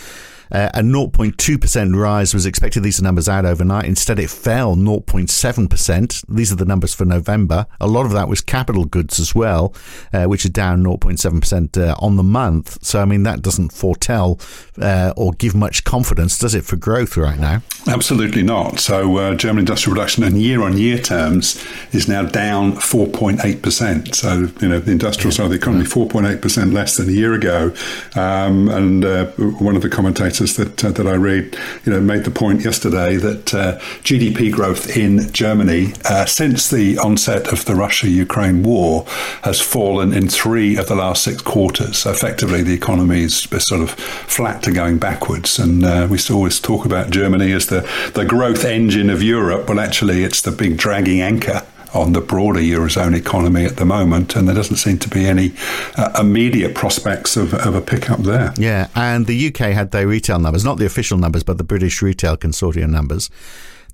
uh, 0.51 0.69
a 0.73 0.81
0.2% 0.81 1.95
rise 1.95 2.33
was 2.33 2.45
expected. 2.45 2.83
These 2.83 2.99
are 2.99 3.03
numbers 3.03 3.27
out 3.27 3.45
overnight. 3.45 3.85
Instead, 3.85 4.19
it 4.19 4.29
fell 4.29 4.75
0.7%. 4.75 6.25
These 6.27 6.51
are 6.51 6.55
the 6.55 6.65
numbers 6.65 6.93
for 6.93 7.05
November. 7.05 7.65
A 7.79 7.87
lot 7.87 8.05
of 8.05 8.11
that 8.11 8.27
was 8.27 8.41
capital 8.41 8.85
goods 8.85 9.19
as 9.19 9.33
well, 9.33 9.73
uh, 10.13 10.25
which 10.25 10.45
are 10.45 10.49
down 10.49 10.83
0.7% 10.83 11.77
uh, 11.77 11.95
on 11.99 12.15
the 12.15 12.23
month. 12.23 12.83
So, 12.83 13.01
I 13.01 13.05
mean, 13.05 13.23
that 13.23 13.41
doesn't 13.41 13.71
foretell 13.71 14.39
uh, 14.81 15.13
or 15.17 15.33
give 15.33 15.55
much 15.55 15.83
confidence, 15.83 16.37
does 16.37 16.55
it, 16.55 16.63
for 16.63 16.75
growth 16.75 17.17
right 17.17 17.39
now? 17.39 17.61
Absolutely 17.87 18.43
not. 18.43 18.79
So, 18.79 19.17
uh, 19.17 19.35
German 19.35 19.59
industrial 19.59 19.95
production 19.95 20.23
in 20.23 20.35
year 20.35 20.61
on 20.61 20.77
year 20.77 20.99
terms 20.99 21.63
is 21.91 22.07
now 22.07 22.23
down 22.23 22.73
4.8%. 22.73 24.15
So, 24.15 24.49
you 24.61 24.69
know, 24.69 24.79
the 24.79 24.91
industrial 24.91 25.31
side 25.31 25.45
of 25.45 25.49
the 25.51 25.57
economy, 25.57 25.85
4.8% 25.85 26.73
less 26.73 26.97
than 26.97 27.09
a 27.09 27.11
year 27.11 27.33
ago. 27.33 27.73
Um, 28.15 28.69
and 28.69 29.05
uh, 29.05 29.25
one 29.35 29.75
of 29.75 29.81
the 29.81 29.89
commentators 29.89 30.34
that 30.39 30.83
uh, 30.83 30.91
that 30.91 31.07
I 31.07 31.13
read, 31.13 31.57
you 31.85 31.91
know, 31.91 32.01
made 32.01 32.23
the 32.23 32.31
point 32.31 32.63
yesterday 32.63 33.15
that 33.17 33.53
uh, 33.53 33.79
GDP 34.03 34.51
growth 34.51 34.95
in 34.95 35.31
Germany 35.31 35.93
uh, 36.05 36.25
since 36.25 36.69
the 36.69 36.97
onset 36.97 37.51
of 37.51 37.65
the 37.65 37.75
Russia-Ukraine 37.75 38.63
war 38.63 39.05
has 39.43 39.61
fallen 39.61 40.13
in 40.13 40.27
three 40.27 40.77
of 40.77 40.87
the 40.87 40.95
last 40.95 41.23
six 41.23 41.41
quarters. 41.41 41.97
So 41.99 42.11
effectively, 42.11 42.61
the 42.63 42.73
economy 42.73 43.21
is 43.23 43.47
sort 43.59 43.81
of 43.81 43.91
flat 43.91 44.63
to 44.63 44.71
going 44.71 44.97
backwards, 44.97 45.59
and 45.59 45.83
uh, 45.83 46.07
we 46.09 46.19
always 46.31 46.59
talk 46.59 46.85
about 46.85 47.09
Germany 47.09 47.51
as 47.51 47.67
the 47.67 47.87
the 48.13 48.25
growth 48.25 48.65
engine 48.65 49.09
of 49.09 49.21
Europe. 49.21 49.69
Well, 49.69 49.79
actually, 49.79 50.23
it's 50.23 50.41
the 50.41 50.51
big 50.51 50.77
dragging 50.77 51.21
anchor 51.21 51.61
on 51.95 52.13
the 52.13 52.21
broader 52.21 52.59
Eurozone 52.59 53.15
economy 53.15 53.65
at 53.65 53.77
the 53.77 53.85
moment, 53.85 54.35
and 54.35 54.47
there 54.47 54.55
doesn't 54.55 54.77
seem 54.77 54.99
to 54.99 55.09
be 55.09 55.25
any 55.25 55.53
uh, 55.97 56.11
immediate 56.19 56.75
prospects 56.75 57.37
of, 57.37 57.53
of 57.53 57.73
a 57.73 57.81
pickup 57.81 58.19
there. 58.19 58.53
Yeah, 58.57 58.89
and 58.95 59.25
the 59.25 59.47
UK 59.47 59.71
had 59.71 59.91
their 59.91 60.07
retail 60.07 60.39
numbers, 60.39 60.65
not 60.65 60.77
the 60.77 60.85
official 60.85 61.17
numbers, 61.17 61.43
but 61.43 61.57
the 61.57 61.63
British 61.63 62.01
Retail 62.01 62.37
Consortium 62.37 62.89
numbers. 62.89 63.29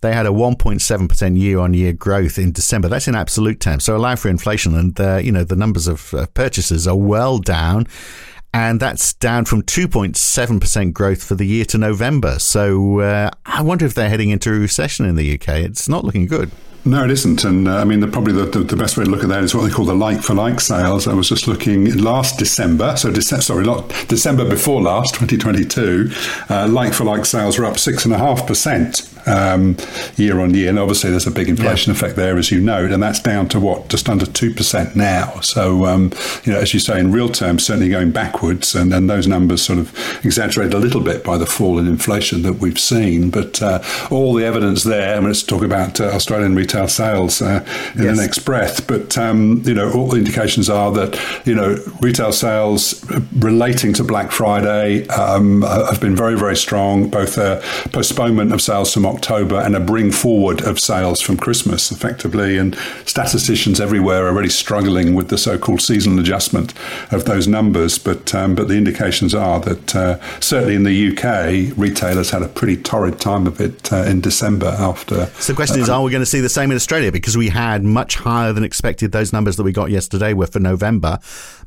They 0.02 0.14
had 0.14 0.26
a 0.26 0.30
1.7% 0.30 1.40
year-on-year 1.40 1.94
growth 1.94 2.40
in 2.40 2.52
December. 2.52 2.88
That's 2.88 3.08
in 3.08 3.14
absolute 3.14 3.60
terms. 3.60 3.84
So 3.84 3.96
allow 3.96 4.16
for 4.16 4.30
inflation, 4.30 4.76
and 4.76 5.00
uh, 5.00 5.18
you 5.18 5.32
know 5.32 5.44
the 5.44 5.56
numbers 5.56 5.88
of 5.88 6.14
uh, 6.14 6.26
purchases 6.34 6.88
are 6.88 6.98
well 6.98 7.38
down 7.38 7.88
and 8.54 8.80
that's 8.80 9.14
down 9.14 9.46
from 9.46 9.62
2.7% 9.64 10.94
growth 10.94 11.24
for 11.24 11.36
the 11.36 11.46
year 11.46 11.64
to 11.66 11.78
November. 11.78 12.38
So 12.40 13.00
uh, 13.00 13.32
I 13.46 13.62
wonder 13.62 13.86
if 13.86 13.94
they're 13.94 14.10
heading 14.10 14.30
into 14.30 14.50
a 14.50 14.60
recession 14.60 15.06
in 15.06 15.16
the 15.16 15.36
UK. 15.36 15.48
It's 15.60 15.88
not 15.88 16.04
looking 16.04 16.28
good. 16.28 16.52
No, 16.84 17.04
it 17.04 17.12
isn't. 17.12 17.44
And 17.44 17.68
uh, 17.68 17.78
I 17.78 17.84
mean, 17.84 18.00
the, 18.00 18.08
probably 18.08 18.34
the, 18.34 18.46
the, 18.46 18.60
the, 18.60 18.76
best 18.76 18.98
way 18.98 19.06
to 19.06 19.10
look 19.10 19.22
at 19.22 19.30
that 19.30 19.44
is 19.44 19.54
what 19.54 19.64
they 19.64 19.70
call 19.70 19.86
the 19.86 19.94
like 19.94 20.22
for 20.24 20.34
like 20.34 20.60
sales. 20.60 21.08
I 21.08 21.14
was 21.14 21.30
just 21.30 21.48
looking 21.48 21.96
last 21.98 22.40
December, 22.40 22.98
so 22.98 23.12
Dece- 23.12 23.44
sorry, 23.44 23.66
not 23.66 23.88
December 24.08 24.50
before 24.50 24.82
last, 24.82 25.14
2022, 25.14 26.10
uh, 26.50 26.68
like 26.68 26.94
for 26.94 27.04
like 27.04 27.26
sales 27.26 27.60
were 27.60 27.66
up 27.66 27.76
6.5% 27.76 29.12
um, 29.28 29.78
year 30.18 30.40
on 30.40 30.56
year. 30.56 30.70
And 30.70 30.80
obviously, 30.80 31.12
there's 31.12 31.28
a 31.28 31.32
big 31.32 31.50
inflation 31.50 31.92
yeah. 31.92 31.98
effect 31.98 32.16
there, 32.16 32.38
as 32.38 32.52
you 32.52 32.60
know, 32.60 32.86
and 32.86 33.02
that's 33.02 33.20
down 33.20 33.48
to 33.50 33.60
what 33.60 33.90
just 33.90 34.10
under 34.10 34.26
two 34.26 34.52
percent 34.54 34.96
now. 34.96 35.40
So, 35.42 35.86
um, 35.86 36.12
you 36.44 36.54
know, 36.54 36.60
as 36.60 36.74
you 36.74 36.80
say, 36.80 37.00
in 37.00 37.12
real 37.12 37.30
terms, 37.30 37.66
certainly 37.66 37.90
going 37.90 38.12
backwards, 38.12 38.74
and, 38.74 38.92
and 38.92 39.08
those 39.08 39.28
numbers 39.28 39.62
sort 39.62 39.78
of 39.78 39.94
exaggerated 40.26 40.74
a 40.74 40.80
little 40.80 41.02
bit 41.02 41.24
by 41.24 41.38
the 41.38 41.46
fall 41.46 41.78
in 41.78 41.88
inflation 41.88 42.42
that 42.42 42.54
we've 42.54 42.80
seen. 42.80 43.30
But 43.30 43.62
uh, 43.62 43.84
all 44.10 44.34
the 44.34 44.46
evidence 44.46 44.84
there. 44.84 45.16
I 45.16 45.20
mean, 45.20 45.28
let's 45.28 45.44
talk 45.44 45.64
about 45.64 46.00
uh, 46.00 46.06
Australian 46.06 46.56
retail 46.56 46.71
sales 46.72 47.42
uh, 47.42 47.66
in 47.96 48.04
yes. 48.04 48.16
the 48.16 48.22
next 48.22 48.40
breath. 48.40 48.88
But 48.88 49.18
um, 49.18 49.62
you 49.66 49.74
know, 49.74 49.92
all 49.94 50.08
the 50.08 50.18
indications 50.18 50.70
are 50.70 50.92
that 50.92 51.20
you 51.46 51.56
know 51.56 51.78
retail 52.02 52.32
sales 52.32 53.06
relating 53.40 53.94
to 53.94 54.04
Black 54.04 54.32
Friday 54.32 55.08
um, 55.10 55.62
have 55.62 56.02
been 56.02 56.16
very, 56.16 56.38
very 56.38 56.56
strong. 56.56 57.10
Both 57.10 57.38
a 57.38 57.62
postponement 57.92 58.54
of 58.54 58.62
sales 58.62 58.94
from 58.94 59.06
October 59.06 59.60
and 59.60 59.76
a 59.76 59.80
bring 59.80 60.12
forward 60.12 60.62
of 60.62 60.80
sales 60.80 61.22
from 61.22 61.38
Christmas, 61.38 61.92
effectively. 61.92 62.58
And 62.58 62.76
statisticians 63.06 63.80
everywhere 63.80 64.28
are 64.28 64.34
really 64.34 64.50
struggling 64.50 65.16
with 65.16 65.30
the 65.30 65.38
so-called 65.38 65.82
seasonal 65.82 66.20
adjustment 66.20 66.74
of 67.12 67.26
those 67.26 67.48
numbers. 67.48 67.98
But 67.98 68.34
um, 68.36 68.56
but 68.56 68.68
the 68.68 68.76
indications 68.76 69.34
are 69.34 69.60
that 69.62 69.96
uh, 69.96 70.40
certainly 70.40 70.76
in 70.76 70.84
the 70.84 71.12
UK, 71.12 71.78
retailers 71.78 72.30
had 72.30 72.44
a 72.44 72.48
pretty 72.48 72.78
torrid 72.78 73.20
time 73.20 73.48
of 73.48 73.60
it 73.60 73.92
uh, 73.92 74.04
in 74.04 74.22
December 74.22 74.68
after. 74.68 75.26
So 75.40 75.54
the 75.54 75.56
question 75.56 75.80
uh, 75.80 75.84
is, 75.84 75.90
are 75.90 76.04
we 76.04 76.12
going 76.12 76.22
to 76.22 76.26
see 76.26 76.42
the 76.42 76.50
same 76.50 76.61
in 76.70 76.76
Australia? 76.76 77.12
Because 77.12 77.36
we 77.36 77.50
had 77.50 77.84
much 77.84 78.18
higher 78.18 78.54
than 78.54 78.64
expected. 78.64 79.12
Those 79.12 79.34
numbers 79.34 79.56
that 79.58 79.64
we 79.64 79.72
got 79.72 79.90
yesterday 79.90 80.34
were 80.34 80.48
for 80.48 80.60
November, 80.60 81.18